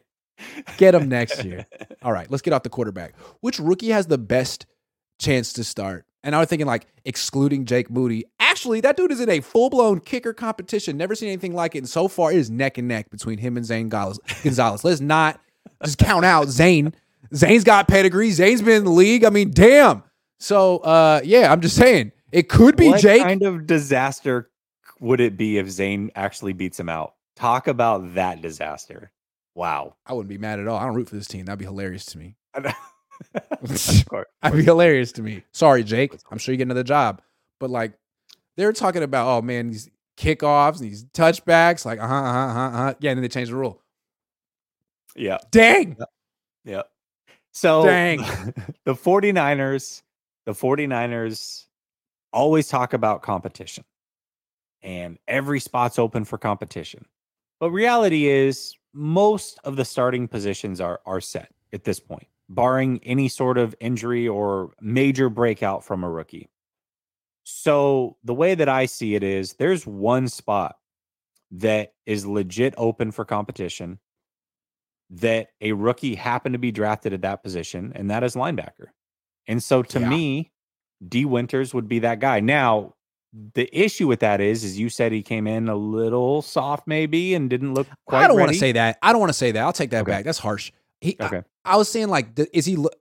[0.78, 1.66] Get him next year.
[2.02, 3.16] All right, let's get off the quarterback.
[3.42, 4.66] Which rookie has the best
[5.20, 6.06] chance to start?
[6.24, 8.26] And I was thinking like excluding Jake Moody.
[8.40, 10.98] Actually, that dude is in a full blown kicker competition.
[10.98, 11.80] Never seen anything like it.
[11.80, 14.84] And so far, it is neck and neck between him and Zane Gonzalez.
[14.84, 15.40] Let's not
[15.84, 16.94] just count out Zane.
[17.34, 18.32] Zane's got pedigree.
[18.32, 19.24] Zane's been in the league.
[19.24, 20.04] I mean, damn.
[20.40, 23.24] So uh, yeah, I'm just saying it could be what Jake.
[23.24, 24.50] kind of disaster
[25.00, 27.16] would it be if Zane actually beats him out?
[27.36, 29.12] Talk about that disaster.
[29.56, 29.96] Wow.
[30.06, 30.78] I wouldn't be mad at all.
[30.78, 31.46] I don't root for this team.
[31.46, 32.36] That'd be hilarious to me.
[33.62, 35.44] That'd be hilarious to me.
[35.52, 36.14] Sorry, Jake.
[36.32, 37.22] I'm sure you get another job.
[37.60, 37.94] But like
[38.58, 42.60] they're talking about, oh man, these kickoffs and these touchbacks, like uh-huh, uh-huh, uh-huh.
[42.60, 42.94] uh-huh.
[43.00, 43.82] Yeah, and then they changed the rule.
[45.16, 45.38] Yeah.
[45.52, 45.98] Dang.
[46.64, 46.84] Yeah.
[47.52, 48.20] So Dang.
[48.86, 50.02] the 49ers,
[50.46, 51.66] the 49ers
[52.34, 53.84] always talk about competition.
[54.84, 57.06] And every spot's open for competition.
[57.60, 63.00] But reality is most of the starting positions are are set at this point, barring
[63.04, 66.50] any sort of injury or major breakout from a rookie.
[67.44, 70.78] So the way that I see it is there's one spot
[71.52, 74.00] that is legit open for competition
[75.10, 78.88] that a rookie happened to be drafted at that position, and that is linebacker.
[79.48, 80.10] And so to Yeah.
[80.10, 80.52] me,
[81.06, 82.40] Dee Winters would be that guy.
[82.40, 82.94] Now,
[83.54, 87.34] the issue with that is, is you said he came in a little soft, maybe,
[87.34, 88.24] and didn't look quite.
[88.24, 88.98] I don't want to say that.
[89.02, 89.64] I don't want to say that.
[89.64, 90.12] I'll take that Okay.
[90.12, 90.26] back.
[90.26, 90.72] That's harsh.
[91.00, 91.42] He, I- Okay.
[91.64, 92.76] I, was saying like, is he?
[92.76, 92.94] Look,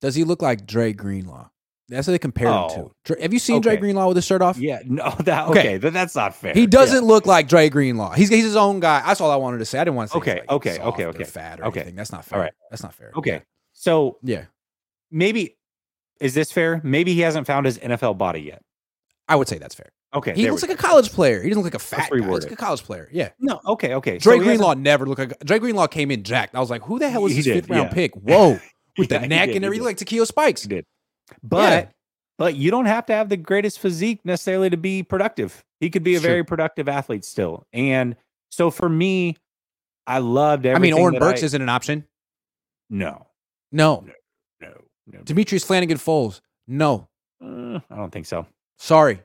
[0.00, 1.48] does he look like Dre Greenlaw?
[1.88, 2.68] That's what they compared him
[3.04, 3.14] to.
[3.14, 3.16] Oh.
[3.22, 4.58] Have you seen Dre Greenlaw with his shirt off?
[4.58, 5.76] Yeah, no, that Okay.
[5.76, 6.52] okay, that's not fair.
[6.52, 7.08] He doesn't Yeah.
[7.08, 8.12] look like Dre Greenlaw.
[8.12, 9.02] He's he's his own guy.
[9.06, 9.78] That's all I wanted to say.
[9.78, 10.18] I didn't want to say.
[10.18, 11.80] Okay, like, okay, okay, okay, fat or okay.
[11.80, 11.94] anything.
[11.96, 12.38] That's not fair.
[12.38, 12.52] All right.
[12.70, 13.12] That's not fair.
[13.16, 14.46] Okay, so Yeah,
[15.12, 15.56] maybe
[16.20, 16.80] is this fair?
[16.82, 18.62] Maybe he hasn't found his NFL body yet.
[19.28, 19.90] I would say that's fair.
[20.14, 21.42] Okay, He looks like a college player.
[21.42, 22.16] He doesn't look like a fat guy.
[22.18, 23.08] He looks like a college player.
[23.12, 23.30] Yeah.
[23.38, 24.18] No, okay, okay.
[24.18, 26.54] Dre so Greenlaw never looked like Dre Greenlaw came in jacked.
[26.54, 27.92] I was like, who the hell was He this did, fifth round yeah.
[27.94, 28.14] pick?
[28.14, 28.58] Whoa,
[28.96, 30.62] with Yeah, the neck did, and everything, like Takeo Spikes.
[30.62, 30.86] He did.
[31.42, 31.90] But
[32.38, 35.64] but you don't have to have the greatest physique necessarily to be productive.
[35.80, 37.66] He could be a very productive athlete still.
[37.72, 38.16] And
[38.50, 39.36] so for me,
[40.06, 42.06] I loved I mean, Oren Burks I- isn't an option.
[42.88, 43.26] no,
[43.72, 44.04] No.
[44.60, 44.72] no,
[45.06, 45.20] no.
[45.24, 46.40] Demetrius Flannigan-Fowles.
[46.68, 47.08] No.
[47.44, 48.46] Uh, I don't think so.
[48.78, 49.20] Sorry.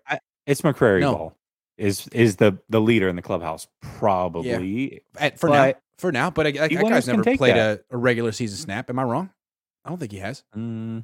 [0.45, 1.13] It's McCrary No.
[1.15, 1.37] ball
[1.77, 5.01] is is the the leader in the clubhouse probably.
[5.17, 5.65] At, for now.
[5.65, 6.29] But- For now.
[6.31, 8.89] But I, that guy's never played a, a regular season snap.
[8.89, 9.29] Am I wrong?
[9.85, 10.43] I don't think he has.
[10.55, 11.03] Mm,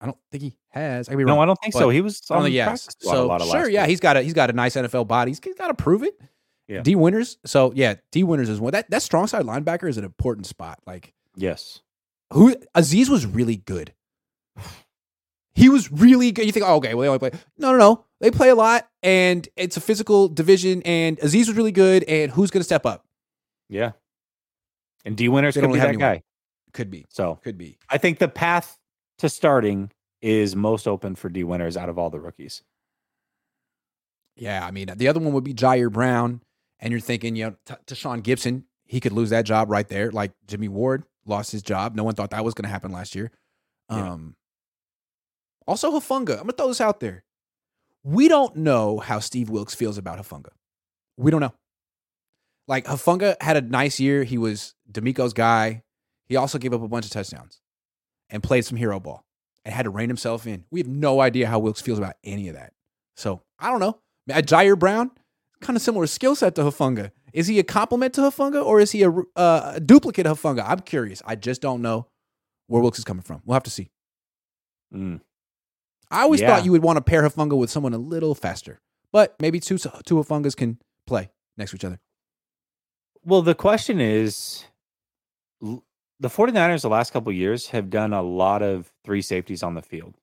[0.00, 1.08] I don't think he has.
[1.08, 1.36] I could be wrong.
[1.36, 1.88] no, I don't think so.
[1.90, 2.84] He was I don't on think he has.
[2.84, 5.30] practice So lot of sure, yeah, he's got a he's got a nice NFL body.
[5.30, 6.18] He's, he's got to prove it.
[6.68, 6.82] Yeah.
[6.82, 7.38] Dee Winters.
[7.44, 8.72] So yeah, Dee Winters is one.
[8.72, 10.80] That that strong side linebacker is an important spot.
[10.86, 11.80] Like yes.
[12.32, 13.92] who Azeez was really good.
[15.54, 16.46] He was really good.
[16.46, 17.30] You think, oh, okay, well, they only play.
[17.58, 18.04] No, no, no.
[18.20, 20.82] They play a lot, and it's a physical division.
[20.82, 22.02] And Azeez was really good.
[22.04, 23.04] And who's going to step up?
[23.68, 23.92] Yeah.
[25.04, 26.14] And Dee Winters They could be have that anyone.
[26.16, 26.22] guy.
[26.72, 27.04] Could be.
[27.08, 27.78] So Could be.
[27.88, 28.78] I think the path
[29.18, 29.90] to starting
[30.22, 32.62] is most open for Dee Winters out of all the rookies.
[34.36, 36.40] Yeah, I mean, the other one would be Ji'Ayir Brown,
[36.80, 40.10] and you're thinking, you know, T- Tashaun Gipson, he could lose that job right there.
[40.10, 41.94] Like Jimmy Ward lost his job.
[41.94, 43.30] No one thought that was going to happen last year.
[43.90, 44.12] Yeah.
[44.12, 44.34] Um,
[45.66, 46.32] Also, Hufanga.
[46.32, 47.24] I'm going to throw this out there.
[48.02, 50.50] We don't know how Steve Wilkes feels about Hufanga.
[51.16, 51.54] We don't know.
[52.66, 54.24] Like Hufanga had a nice year.
[54.24, 55.82] He was DeMeco's guy.
[56.26, 57.60] He also gave up a bunch of touchdowns
[58.30, 59.24] and played some hero ball
[59.64, 60.64] and had to rein himself in.
[60.70, 62.72] We have no idea how Wilkes feels about any of that.
[63.16, 63.98] So I don't know.
[64.28, 65.10] Ji'Ayir Brown,
[65.60, 67.10] kind of similar skill set to Hufanga.
[67.32, 70.64] Is he a compliment to Hufanga or is he a, uh, a duplicate of Hufanga?
[70.66, 71.22] I'm curious.
[71.26, 72.06] I just don't know
[72.66, 73.42] where Wilkes is coming from.
[73.44, 73.90] We'll have to see.
[74.94, 75.20] Mm.
[76.14, 76.48] I always Yeah.
[76.54, 78.80] thought you would want to pair Hufanga with someone a little faster,
[79.12, 82.00] but maybe two two Hufangas can play next to each other.
[83.24, 84.64] Well, the question is
[85.60, 89.82] the 49ers the last couple years have done a lot of three safeties on the
[89.82, 90.14] field.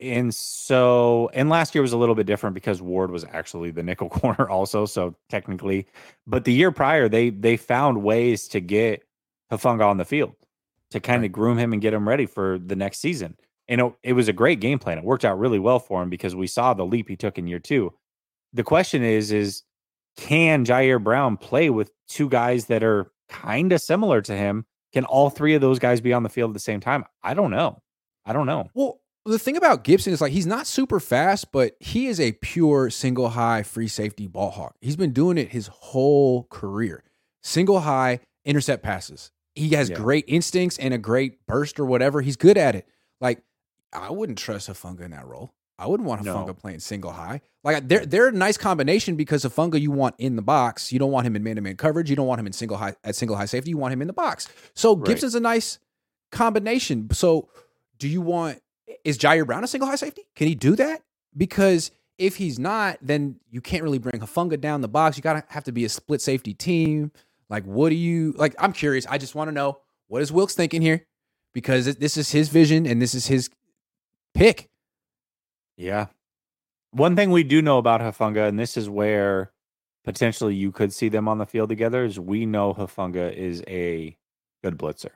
[0.00, 3.82] And so, and last year was a little bit different because Ward was actually the
[3.82, 5.86] nickel corner also, so technically,
[6.26, 9.04] but the year prior they they found ways to get
[9.52, 10.34] Hufanga on the field
[10.90, 13.36] to kind of groom him and get him ready for the next season.
[13.70, 14.98] And it, it was a great game plan.
[14.98, 17.46] It worked out really well for him because we saw the leap he took in
[17.46, 17.90] year 2.
[18.52, 19.62] The question is is
[20.16, 24.66] can Ji'Ayir Brown play with two guys that are kind of similar to him?
[24.92, 27.04] Can all three of those guys be on the field at the same time?
[27.22, 27.80] I don't know.
[28.26, 28.68] I don't know.
[28.74, 32.32] Well, the thing about Gipson is like he's not super fast, but he is a
[32.32, 34.74] pure single high free safety ball hawk.
[34.80, 37.04] He's been doing it his whole career.
[37.44, 39.30] Single high intercept passes.
[39.54, 39.96] he has Yeah.
[39.96, 42.20] great instincts and a great burst or whatever.
[42.20, 42.86] He's good at it.
[43.20, 43.42] Like
[43.92, 45.52] I wouldn't trust Hufanga in that role.
[45.78, 46.34] I wouldn't want No.
[46.34, 47.40] Hufanga playing single high.
[47.64, 50.92] Like they're they're a nice combination because Hufanga you want in the box.
[50.92, 52.10] You don't want him in man to man coverage.
[52.10, 53.70] You don't want him in single high at single high safety.
[53.70, 54.48] You want him in the box.
[54.74, 55.06] So Right.
[55.06, 55.78] Gipson's a nice
[56.30, 57.08] combination.
[57.12, 57.48] So
[57.98, 58.60] do you want
[59.04, 60.22] is Ji'Ayir Brown a single high safety?
[60.36, 61.02] Can he do that?
[61.36, 65.16] Because if he's not, then you can't really bring Hufanga down the box.
[65.16, 67.12] You gotta have to be a split safety team.
[67.48, 68.54] Like, what do you like?
[68.58, 69.06] I'm curious.
[69.06, 69.78] I just want to know
[70.08, 71.06] what is Wilkes thinking here,
[71.54, 73.48] because this is his vision and this is his
[74.34, 74.68] pick.
[75.76, 76.06] Yeah.
[76.92, 79.52] One thing we do know about Hufanga, and this is where
[80.04, 84.16] potentially you could see them on the field together, is we know Hufanga is a
[84.64, 85.10] good blitzer.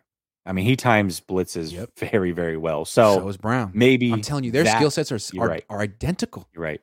[0.47, 1.91] I mean, he times blitzes Yep.
[1.99, 2.85] very, very well.
[2.85, 3.71] So, So, is Brown.
[3.75, 5.65] maybe I'm telling you, their that- skill sets are you're right.
[5.71, 6.47] are identical.
[6.53, 6.81] You're right.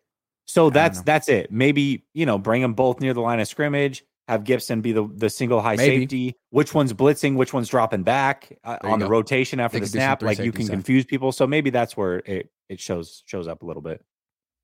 [0.47, 1.51] So don't that's that's it.
[1.51, 4.03] Maybe you know, bring them both near the line of scrimmage.
[4.31, 6.03] Have Gipson be the the single high Maybe.
[6.03, 6.35] safety.
[6.51, 7.35] Which one's blitzing?
[7.35, 9.11] Which one's dropping back uh, on the go.
[9.11, 10.23] rotation after They the could do some snap?
[10.23, 10.73] Like you can stuff.
[10.75, 11.33] confuse people.
[11.33, 14.01] So maybe that's where it it shows shows up a little bit.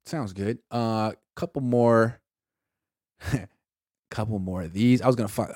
[0.05, 0.59] Sounds good.
[0.71, 2.21] Uh, couple more,
[4.09, 5.01] couple more of these.
[5.01, 5.53] I was gonna find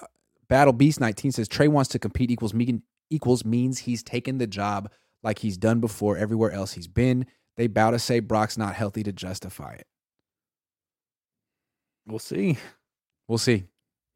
[0.49, 4.47] Battle Beast 19 says Trey wants to compete equals mean equals means he's taken the
[4.47, 4.91] job
[5.23, 7.25] like he's done before everywhere else he's been.
[7.55, 9.87] They bow to say Brock's not healthy to justify it.
[12.05, 12.57] We'll see.
[13.27, 13.63] We'll see.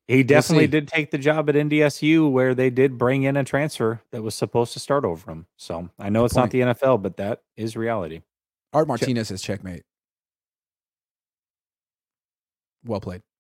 [0.08, 4.02] He definitely did take the job at NDSU where they did bring in a transfer
[4.12, 5.48] that was supposed to start over him.
[5.58, 6.44] So I know Good it's point.
[6.44, 8.22] not the NFL, but that is reality.
[8.72, 9.84] Art Martinez is checkmate.
[12.86, 13.22] Well played.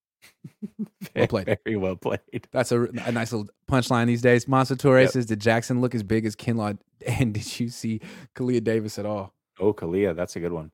[1.15, 1.57] Well played.
[1.63, 2.19] Very well played.
[2.51, 4.47] That's a, a nice little punchline these days.
[4.47, 5.11] Monster Torres Yep.
[5.13, 6.77] says, Did Jackson look as big as Kinlaw?
[7.07, 8.01] And did you see
[8.35, 9.33] Kalia Davis at all?
[9.59, 10.71] Oh, Kalia, that's a good one.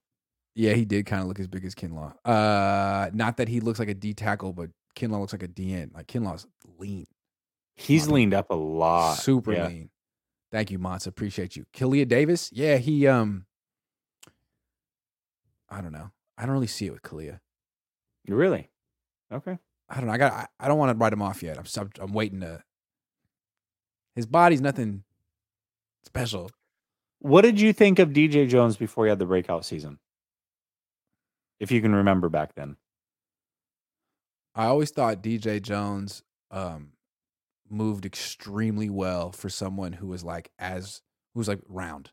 [0.55, 2.13] Yeah, he did kind of look as big as Kinlaw.
[2.23, 5.93] Uh, not that he looks like a D tackle, but Kinlaw looks like a DN.
[5.93, 6.45] Like Kinlaw's
[6.77, 7.07] lean,
[7.75, 9.15] He's leaned up a lot.
[9.15, 9.67] super Yeah.
[9.67, 9.89] lean.
[10.51, 11.07] Thank you, Monts.
[11.07, 11.65] Appreciate you.
[11.73, 13.45] Kalia Davis, yeah, he um,
[15.69, 16.11] I don't know.
[16.37, 17.39] I don't really see it with Kalia.
[18.27, 18.69] Really?
[19.31, 19.57] Okay.
[19.89, 20.13] I don't know.
[20.13, 20.33] I got.
[20.33, 21.57] I, I don't want to write him off yet.
[21.57, 21.65] I'm.
[21.77, 22.61] I'm, I'm waiting to.
[24.15, 25.03] His body's nothing
[26.03, 26.51] special.
[27.19, 29.99] What did you think of DJ Jones before he had the breakout season?
[31.59, 32.75] If you can remember back then.
[34.55, 36.89] I always thought DJ Jones um,
[37.69, 41.01] moved extremely well for someone who was like as
[41.33, 42.11] who was like round.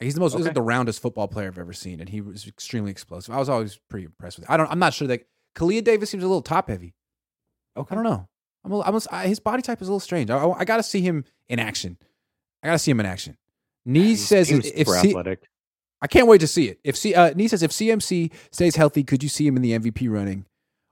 [0.00, 2.46] He's the most he's like the roundest football player I've ever seen, and he was
[2.46, 3.34] extremely explosive.
[3.34, 4.48] I was always pretty impressed with.
[4.48, 4.52] It.
[4.52, 4.70] I don't.
[4.70, 6.94] I'm not sure that Kalia Davis seems a little top heavy.
[7.76, 7.92] Okay.
[7.92, 8.28] I don't know.
[8.64, 8.72] I'm.
[8.72, 10.28] A, I'm a, I, his body type is a little strange.
[10.30, 11.96] I, I, got to see him in action.
[12.62, 13.38] I got to see him in action.
[13.86, 15.48] Nee He says if super C, athletic.
[16.02, 16.78] I can't wait to see it.
[16.84, 19.78] If C, uh, Nee says if CMC stays healthy, could you see him in the
[19.78, 20.44] MVP running,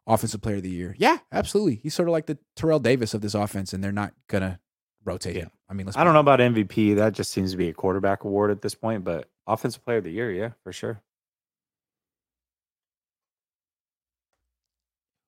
[0.07, 0.95] offensive player of the year?
[0.99, 1.77] Yeah, absolutely.
[1.83, 4.61] He's sort of like the Terrell Davis of this offense, and they're not gonna
[5.05, 5.43] rotate Yeah.
[5.43, 5.51] him.
[5.69, 5.97] I mean, let's.
[5.97, 6.95] I don't know about MVP.
[6.95, 10.05] That just seems to be a quarterback award at this point, but offensive player of
[10.05, 11.03] the year, yeah, for sure.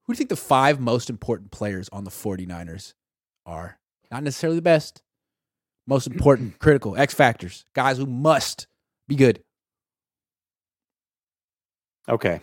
[0.05, 2.95] Who do you think the five most important players on the 49ers
[3.45, 3.79] are?
[4.11, 5.03] Not necessarily the best.
[5.89, 8.69] Most important, critical, X factors, guys who must
[9.09, 9.43] be good.
[12.09, 12.41] Okay.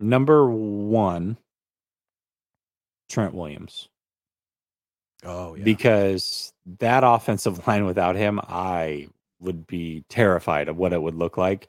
[0.00, 1.38] Number one,
[3.08, 3.88] Trent Williams.
[5.24, 9.08] Oh Because that offensive line without him, I
[9.40, 11.68] would be terrified of what it would look like.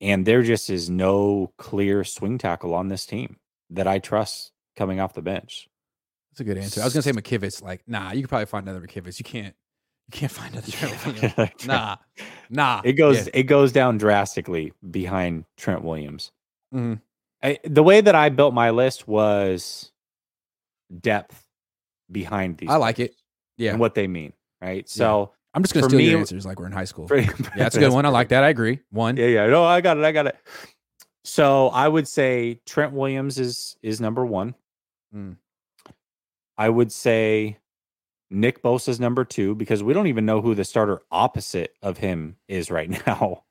[0.00, 3.36] And there just is no clear swing tackle on this team
[3.70, 5.68] that I trust coming off the bench.
[6.30, 6.80] that's a good answer.
[6.82, 7.62] I was gonna say McKivitz.
[7.62, 9.18] Like, nah, you could probably find another McKivitz.
[9.18, 9.54] You can't.
[10.08, 10.70] You can't find another.
[10.72, 11.50] Trent Williams.
[11.66, 11.96] Nah,
[12.50, 12.82] nah.
[12.84, 13.30] It goes Yeah.
[13.34, 16.30] it goes down drastically behind Trent Williams.
[16.74, 17.00] Mhm.
[17.42, 19.92] I, the way that I built my list was
[21.00, 21.42] depth
[22.10, 22.68] behind these.
[22.70, 23.14] I like it.
[23.58, 24.88] Yeah, and what they mean, right?
[24.88, 27.08] So I'm just gonna for steal me, your answers like we're in high school.
[27.08, 28.04] for- Yeah, that's a good one.
[28.04, 28.44] I like that.
[28.44, 28.80] I agree.
[28.90, 29.16] One.
[29.16, 29.46] Yeah, yeah.
[29.46, 30.04] No, I got it.
[30.04, 30.36] I got it.
[31.24, 34.54] So I would say Trent Williams is is number one.
[35.14, 35.36] Mm.
[36.58, 37.58] I would say
[38.30, 41.98] Nick Bosa is number two because we don't even know who the starter opposite of
[41.98, 43.44] him is right now.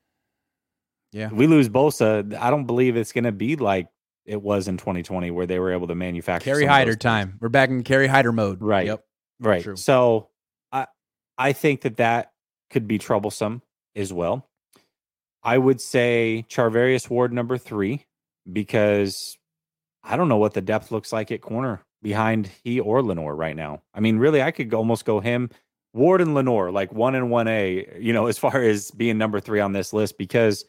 [1.16, 1.30] Yeah.
[1.32, 3.88] We lose Bosa, I don't believe it's going to be like
[4.26, 7.02] it was in 2020 where they were able to manufacture some Hyder things.
[7.02, 7.38] time.
[7.40, 8.60] We're back in Kerry Hyder mode.
[8.60, 8.86] Right.
[8.86, 9.04] Yep.
[9.40, 9.62] Right.
[9.62, 9.76] True.
[9.76, 10.28] So
[10.72, 10.86] I
[11.38, 12.32] I think that that
[12.68, 13.62] could be troublesome
[13.94, 14.46] as well.
[15.42, 18.04] I would say Charvarius Ward number 3
[18.52, 19.38] because
[20.04, 23.56] I don't know what the depth looks like at corner behind he or Lenoir right
[23.56, 23.80] now.
[23.94, 25.48] I mean, really I could almost go him
[25.94, 29.60] Ward and Lenoir like 1 and 1A, you know, as far as being number 3
[29.60, 30.66] on this list because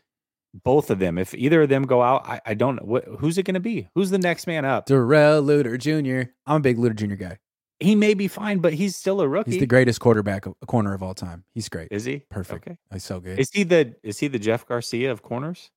[0.53, 3.43] both of them, if either of them go out, I, I don't know who's it
[3.43, 3.87] going to be?
[3.95, 4.85] Who's the next man up?
[4.85, 6.31] Darrell Luter Jr.
[6.45, 7.15] I'm a big Luter Jr.
[7.15, 7.37] guy.
[7.79, 9.51] he may be fine, but he's still a rookie.
[9.51, 11.43] He's the greatest quarterback, a corner of all time.
[11.53, 11.89] He's great.
[11.91, 12.67] is he Perfect.
[12.67, 12.77] Okay.
[12.91, 13.39] He's so good.
[13.39, 15.69] Is he the is he the Jeff Garcia of corners?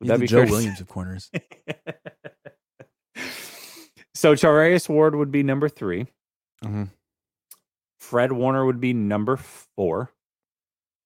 [0.00, 1.30] He's the Joe fair Williams of corners.
[4.14, 6.06] so Charvarius Ward would be number 3
[6.64, 6.90] Mhm.
[7.98, 10.10] Fred Warner would be number four.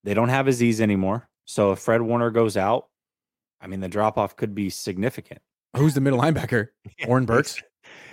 [0.05, 1.29] They don't have Aziz anymore.
[1.45, 2.89] So if Fred Warner goes out,
[3.65, 5.41] I mean, the drop off could be significant.
[5.77, 6.69] Who's the middle linebacker?
[7.09, 7.61] Oren Burks?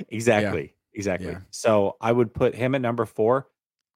[0.10, 0.74] Exactly.
[0.93, 1.32] Exactly.
[1.32, 1.39] Yeah.
[1.52, 3.47] So I would put him at number four.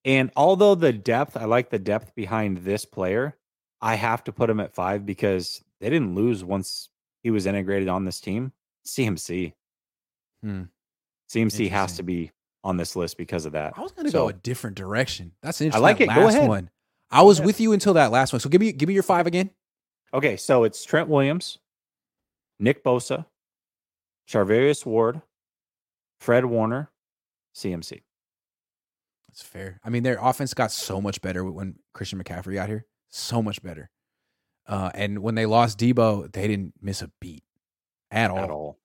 [0.04, 3.38] And although the depth, I like the depth behind this player,
[3.82, 6.90] I have to put him at five because they didn't lose once
[7.24, 8.52] he was integrated on this team.
[8.86, 9.54] CMC.
[10.44, 10.64] Hmm.
[11.32, 12.32] CMC has to be
[12.64, 13.74] on this list because of that.
[13.78, 15.32] I was going to So- go a different direction.
[15.42, 15.84] That's interesting.
[15.84, 16.16] I like that it.
[16.16, 16.48] Go ahead.
[16.48, 16.70] one.
[17.10, 17.48] I was ahead.
[17.48, 18.40] with you until that last one.
[18.40, 19.50] So give me give me your five again.
[20.14, 21.60] Okay, so it's Trent Williams,
[22.60, 23.26] Nick Bosa,
[24.30, 25.22] Charvarius Ward,
[26.20, 26.90] Fred Warner,
[27.56, 28.02] CMC.
[29.28, 29.80] That's fair.
[29.84, 32.86] I mean, their offense got so much better when Christian McCaffrey got here.
[33.10, 33.90] So much better.
[34.68, 37.44] Uh, and when they lost Deebo, they didn't miss a beat
[38.12, 38.38] at all.
[38.40, 38.80] At all.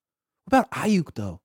[0.44, 1.40] What about Aiyuk though?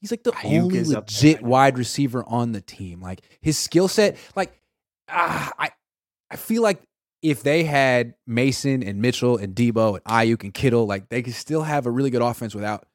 [0.00, 3.00] He's like the Aiyuk only is up there, legit wide receiver on the team.
[3.00, 4.60] Like his skill set, like
[5.08, 5.70] ah, I
[6.30, 6.82] I feel like
[7.22, 11.34] if they had Mason and Mitchell and Deebo and Aiyuk and Kittle, like they could
[11.34, 12.86] still have a really good offense without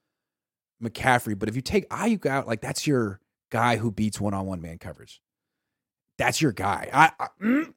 [0.81, 1.37] McCaffrey.
[1.37, 3.19] But if you take Aiyuk out, like that's your
[3.51, 5.21] guy who beats one on one man coverage.
[6.17, 6.89] That's your guy.
[6.93, 7.73] I, I mm,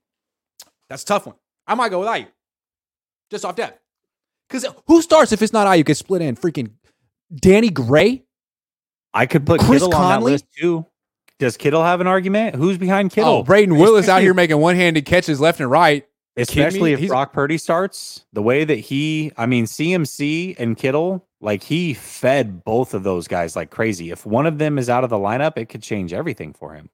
[0.89, 1.37] that's a tough one.
[1.67, 2.29] I might go with Aiyuk,
[3.31, 3.81] just off depth.
[4.49, 5.89] Because who starts if it's not Aiyuk?
[5.89, 6.71] It's split in freaking
[7.35, 8.25] Danny Gray.
[9.13, 10.33] I could put Chris Kittle on that Conley?
[10.33, 10.87] list too.
[11.39, 12.55] Does Kittle have an argument?
[12.55, 13.31] Who's behind Kittle?
[13.31, 16.07] Oh, Brayden Willis out here making one handed catches left and right.
[16.37, 16.67] You kidding me?
[16.67, 21.27] Especially if He's- Brock Purdy starts, the way that he, I mean, CMC and Kittle,
[21.41, 24.11] like he fed both of those guys like crazy.
[24.11, 26.91] If one of them is out of the lineup, it could change everything for him.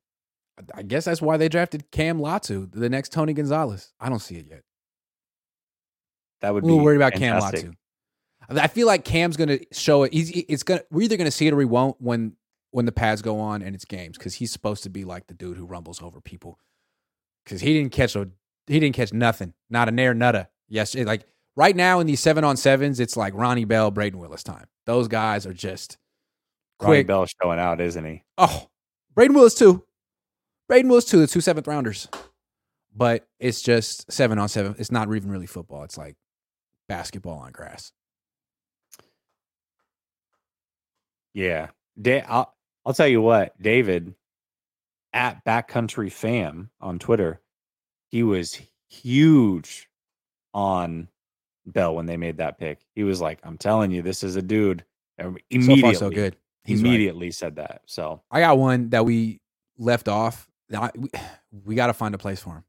[0.74, 3.92] I guess that's why they drafted Cam Latu, the next Tony Gonzalez.
[3.98, 4.62] I don't see it yet.
[6.40, 7.62] That would I'm be worried about fantastic.
[7.62, 7.74] Cam
[8.50, 8.60] Latu.
[8.60, 10.12] I feel like Cam's gonna show it.
[10.12, 12.36] He's it's gonna we're either gonna see it or we won't when
[12.70, 15.34] when the pads go on and it's games because he's supposed to be like the
[15.34, 16.58] dude who rumbles over people.
[17.44, 18.28] Because he didn't catch a
[18.66, 20.48] he didn't catch nothing, not a nair nutta.
[20.68, 21.24] Yes, like
[21.56, 24.66] right now in these seven on sevens, it's like Ronnie Bell, Brayden Willis time.
[24.86, 25.98] Those guys are just
[26.80, 27.06] Ronnie quick.
[27.06, 28.22] Bell showing out, isn't he?
[28.38, 28.68] Oh,
[29.16, 29.84] Brayden Willis too.
[30.70, 31.20] Brayden Willis too.
[31.20, 32.08] The two seventh rounders,
[32.94, 34.74] but it's just seven on seven.
[34.78, 35.84] It's not even really football.
[35.84, 36.16] It's like
[36.88, 37.92] basketball on grass.
[41.34, 41.68] Yeah.
[42.00, 42.54] Da- I'll,
[42.84, 44.14] I'll tell you what, David
[45.12, 47.40] at Backcountry Fam on Twitter,
[48.12, 49.88] he was huge
[50.54, 51.08] on
[51.66, 52.78] Bell when they made that pick.
[52.94, 54.84] He was like, I'm telling you, this is a dude.
[55.18, 56.36] And So Immediately, far, so good.
[56.64, 56.88] He's right.
[56.88, 57.82] immediately said that.
[57.86, 59.40] So I got one that we
[59.78, 60.48] left off.
[60.70, 61.10] Now, we,
[61.64, 62.64] we got to find a place for him.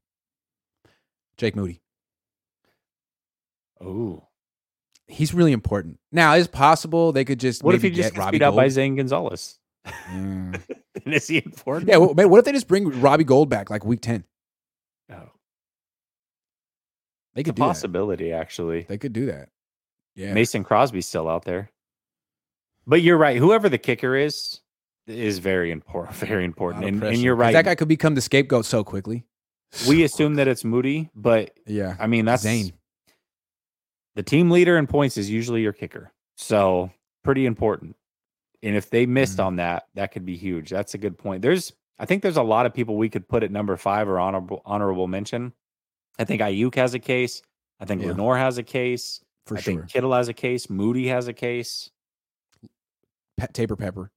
[1.36, 1.80] Jake Moody.
[3.80, 4.24] Oh,
[5.06, 5.98] He's really important.
[6.12, 8.56] Now, it's possible they could just What if he just get gets Robbie beat out
[8.56, 9.58] by Zane Gonzalez?
[9.86, 10.58] Mm.
[11.04, 11.90] is he important?
[11.90, 14.24] Yeah, well, man, what if they just bring Robbie Gould back like week ten?
[15.12, 15.28] Oh,
[17.34, 17.66] They it's a could do that.
[17.66, 18.82] possibility, actually.
[18.82, 19.48] They could do that.
[20.14, 20.32] Yeah.
[20.32, 21.70] Mason Crosby's still out there.
[22.86, 23.36] But you're right.
[23.36, 24.60] Whoever the kicker is,
[25.06, 26.16] is very important.
[26.16, 26.84] Very important.
[26.84, 27.52] And, and you're right.
[27.52, 29.24] That guy could become the scapegoat so quickly.
[29.88, 31.96] we So assume that it's Moody, but Yeah.
[31.98, 32.72] I mean that's Zane.
[34.14, 36.12] the team leader in points is usually your kicker.
[36.36, 36.90] So
[37.24, 37.96] pretty important.
[38.62, 39.44] And if they missed Mhm.
[39.46, 40.70] on that, that could be huge.
[40.70, 41.42] That's a good point.
[41.42, 44.18] There's I think there's a lot of people we could put at number five or
[44.20, 45.52] honorable honorable mention.
[46.18, 47.42] I think Ayuk has a case.
[47.80, 48.08] I think Yeah.
[48.08, 49.20] Lenoir has a case.
[49.46, 49.74] For I sure.
[49.80, 50.70] think Kittle has a case.
[50.70, 51.90] Moody has a case.
[53.36, 54.10] Pe- Taybor Pepper.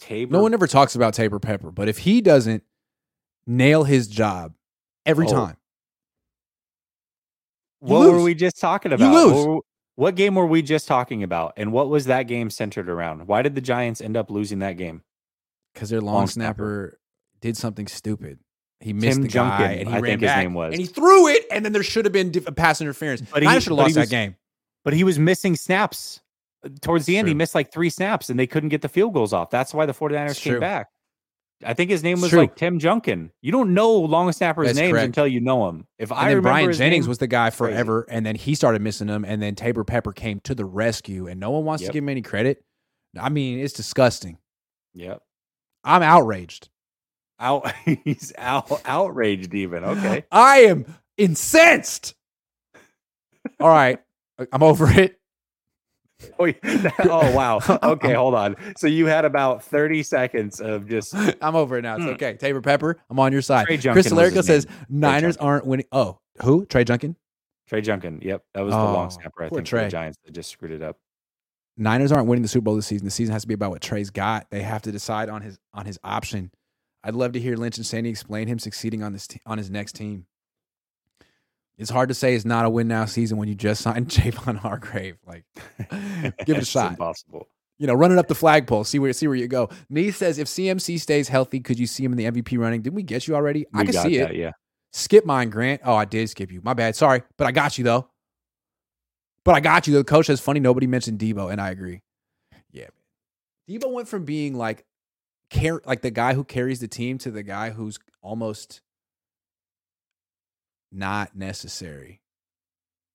[0.00, 0.30] Taybor.
[0.30, 2.62] No one ever talks about Taybor Pepper, but if he doesn't
[3.46, 4.54] nail his job
[5.06, 5.30] every Oh.
[5.32, 5.56] time,
[7.82, 9.12] you What were we just talking You about?
[9.12, 9.46] lose.
[9.46, 9.64] What,
[9.96, 11.52] what game were we just talking about?
[11.56, 13.26] And what was that game centered around?
[13.28, 15.02] Why did the Giants end up losing that game?
[15.74, 17.00] because their long, Long snapper, snapper.
[17.40, 18.40] did something stupid.
[18.80, 20.72] He missed Tim the guy and he I ran think his back name was.
[20.72, 23.20] and he threw it, and then there should have been diff- pass interference.
[23.22, 24.36] But he- I should have lost that game.
[24.84, 26.20] But he was missing snaps.
[26.80, 29.32] Towards the end, he missed like three snaps and they couldn't get the field goals
[29.32, 29.50] off.
[29.50, 30.60] That's why the 49ers It's came true.
[30.60, 30.88] back.
[31.64, 33.32] I think his name was like Tim Junkin.
[33.42, 35.06] You don't know long snappers' That's names correct.
[35.06, 35.86] until you know them.
[35.98, 37.56] If And I then remember Brian Jennings name- was the guy crazy.
[37.72, 41.26] forever, and then he started missing them, and then Taybor Pepper came to the rescue,
[41.26, 41.88] and no one wants Yep.
[41.90, 42.64] to give him any credit.
[43.18, 44.38] I mean, it's disgusting.
[44.94, 45.20] Yep.
[45.82, 46.68] I'm outraged.
[47.40, 47.70] Out
[48.04, 49.84] he's out outraged even.
[49.84, 50.24] Okay.
[50.30, 50.84] I am
[51.16, 52.14] incensed.
[53.60, 54.00] All right,
[54.52, 55.14] I'm over it.
[56.38, 56.52] Oh,
[57.04, 57.60] oh wow.
[57.82, 58.56] Okay, hold on.
[58.76, 61.94] So you had about 30 seconds of just I'm over it now.
[61.94, 62.10] It's Hmm.
[62.10, 62.34] okay.
[62.34, 63.66] Taybor Pepper, I'm on your side.
[63.66, 65.00] Trey Junkin Chris was says name.
[65.00, 65.86] Niners aren't winning.
[65.92, 66.66] Oh, who?
[66.66, 67.14] Trey Junkin?
[67.68, 68.20] Trey Junkin.
[68.22, 69.44] Yep, that was the Oh, long snapper.
[69.44, 69.84] I think Trey.
[69.84, 70.96] the Giants that just screwed it up.
[71.76, 73.04] Niners aren't winning the Super Bowl this season.
[73.04, 74.50] The season has to be about what Trey's got.
[74.50, 76.50] They have to decide on his on his option.
[77.04, 79.70] I'd love to hear Lynch and Sandy explain him succeeding on this te- on his
[79.70, 80.26] next team.
[81.76, 84.56] It's hard to say it's not a win now season when you just signed Javon
[84.56, 85.16] Hargrave.
[85.26, 85.44] Like,
[85.78, 86.92] give it a It's shot.
[86.92, 87.48] Impossible.
[87.78, 89.68] You know, running up the flagpole, see where see where you go.
[89.88, 92.82] Nee says if CMC stays healthy, could you see him in the MVP running?
[92.82, 93.66] Didn't we get you already?
[93.72, 94.36] I can see that, it.
[94.36, 94.52] Yeah.
[94.92, 95.82] Skip mine, Grant.
[95.84, 96.60] Oh, I did skip you.
[96.64, 96.96] My bad.
[96.96, 98.08] Sorry, but I got you though.
[99.44, 99.94] But I got you.
[99.94, 100.58] The coach says funny.
[100.58, 102.02] Nobody mentioned Deebo, and I agree.
[102.72, 102.88] Yeah.
[103.68, 104.84] Deebo went from being like
[105.50, 108.80] care like the guy who carries the team to the guy who's almost
[110.90, 112.20] not necessary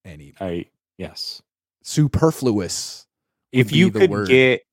[0.06, 0.66] any I
[0.98, 1.42] yes.
[1.84, 3.08] superfluous.
[3.52, 4.28] If you could word.
[4.28, 4.64] get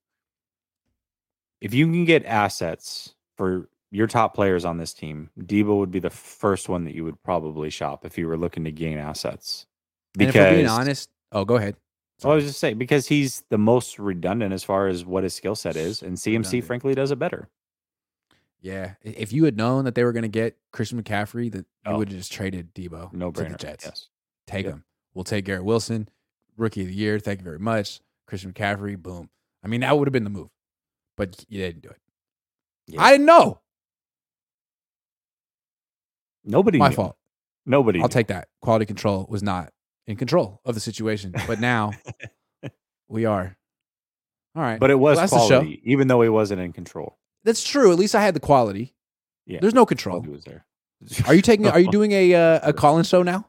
[1.61, 5.99] if you can get assets for your top players on this team, Deebo would be
[5.99, 9.67] the first one that you would probably shop if you were looking to gain assets.
[10.19, 11.77] And if we're being honest, oh, go ahead.
[12.29, 15.55] I was just saying because he's the most redundant as far as what his skill
[15.55, 16.65] set is, and CMC Redundant.
[16.65, 17.49] frankly does it better.
[18.61, 21.65] Yeah, if you had known that they were going to get Christian McCaffrey, that you
[21.87, 21.97] Oh.
[21.99, 23.57] would have just traded Deebo No to the.
[23.57, 23.87] Jets.
[23.87, 24.09] Yes.
[24.47, 24.75] Take Yep.
[24.75, 24.85] him.
[25.15, 26.09] We'll take Garrett Wilson,
[26.59, 27.19] rookie of the year.
[27.19, 28.01] Thank you very much.
[28.27, 29.31] Christian McCaffrey, boom.
[29.65, 30.51] I mean, that would have been the move,
[31.17, 32.01] but you didn't do it.
[32.87, 33.03] Yeah.
[33.03, 33.61] I didn't know.
[36.45, 36.79] Nobody.
[36.79, 36.95] My knew.
[36.97, 37.17] fault.
[37.67, 37.99] Nobody.
[38.01, 38.13] I'll knew.
[38.13, 38.49] take that.
[38.61, 39.73] Quality control was not
[40.07, 41.93] in control of the situation, but now
[43.09, 43.57] we are.
[44.57, 44.81] All right.
[44.81, 47.19] But it was Well, quality, even though he wasn't in control.
[47.45, 47.93] That's true.
[47.93, 48.95] At least I had the quality.
[49.47, 49.59] Yeah.
[49.61, 50.21] There's no control.
[50.23, 50.67] Was there.
[51.27, 51.67] Are you taking?
[51.67, 53.47] Are you doing a uh, a call-in show now?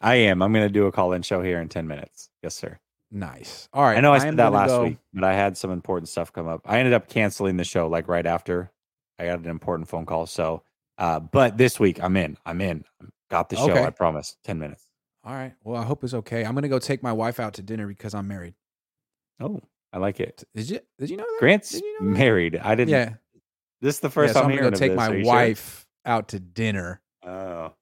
[0.00, 0.42] I am.
[0.42, 2.28] I'm going to do a call-in show here in ten minutes.
[2.42, 2.78] Yes, sir.
[3.10, 3.68] Nice.
[3.72, 3.96] All right.
[3.96, 6.32] I know I am said that last go- week, but I had some important stuff
[6.32, 6.62] come up.
[6.64, 8.70] I ended up canceling the show like right after
[9.18, 10.26] I got an important phone call.
[10.26, 10.62] So,
[10.98, 12.36] uh, but this week I'm in.
[12.44, 12.84] I'm in.
[13.30, 13.70] Got the show.
[13.70, 13.84] Okay.
[13.84, 14.36] I promise.
[14.44, 14.86] Ten minutes.
[15.24, 15.52] All right.
[15.62, 16.44] Well, I hope it's okay.
[16.44, 18.54] I'm gonna go take my wife out to dinner because I'm married.
[19.40, 19.60] Oh,
[19.92, 20.42] I like it.
[20.54, 20.80] Did you?
[20.98, 21.36] Did you know that?
[21.38, 22.18] Grant's you know that?
[22.18, 22.56] married.
[22.56, 22.90] I didn't.
[22.90, 23.14] Yeah.
[23.80, 24.96] This is the yeah first so time I'm gonna go take this.
[24.96, 25.32] my you sure?
[25.32, 27.00] wife out to dinner.
[27.24, 27.72] Oh,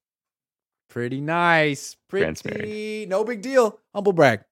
[0.89, 1.97] Pretty nice.
[2.11, 2.59] Grant's married.
[2.59, 3.07] Pretty.
[3.07, 3.79] No big deal.
[3.95, 4.43] Humble brag.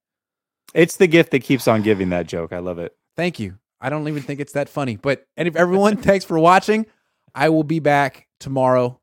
[0.72, 2.10] it's the gift that keeps on giving.
[2.10, 2.52] That joke.
[2.52, 2.96] I love it.
[3.16, 3.58] Thank you.
[3.80, 4.96] I don't even think it's that funny.
[4.96, 6.86] But and if everyone, thanks for watching.
[7.34, 9.00] I will be back tomorrow,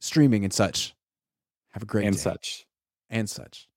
[0.00, 0.94] streaming and such.
[1.76, 2.22] Have a great and day.
[2.22, 2.64] such.
[3.10, 3.68] and such.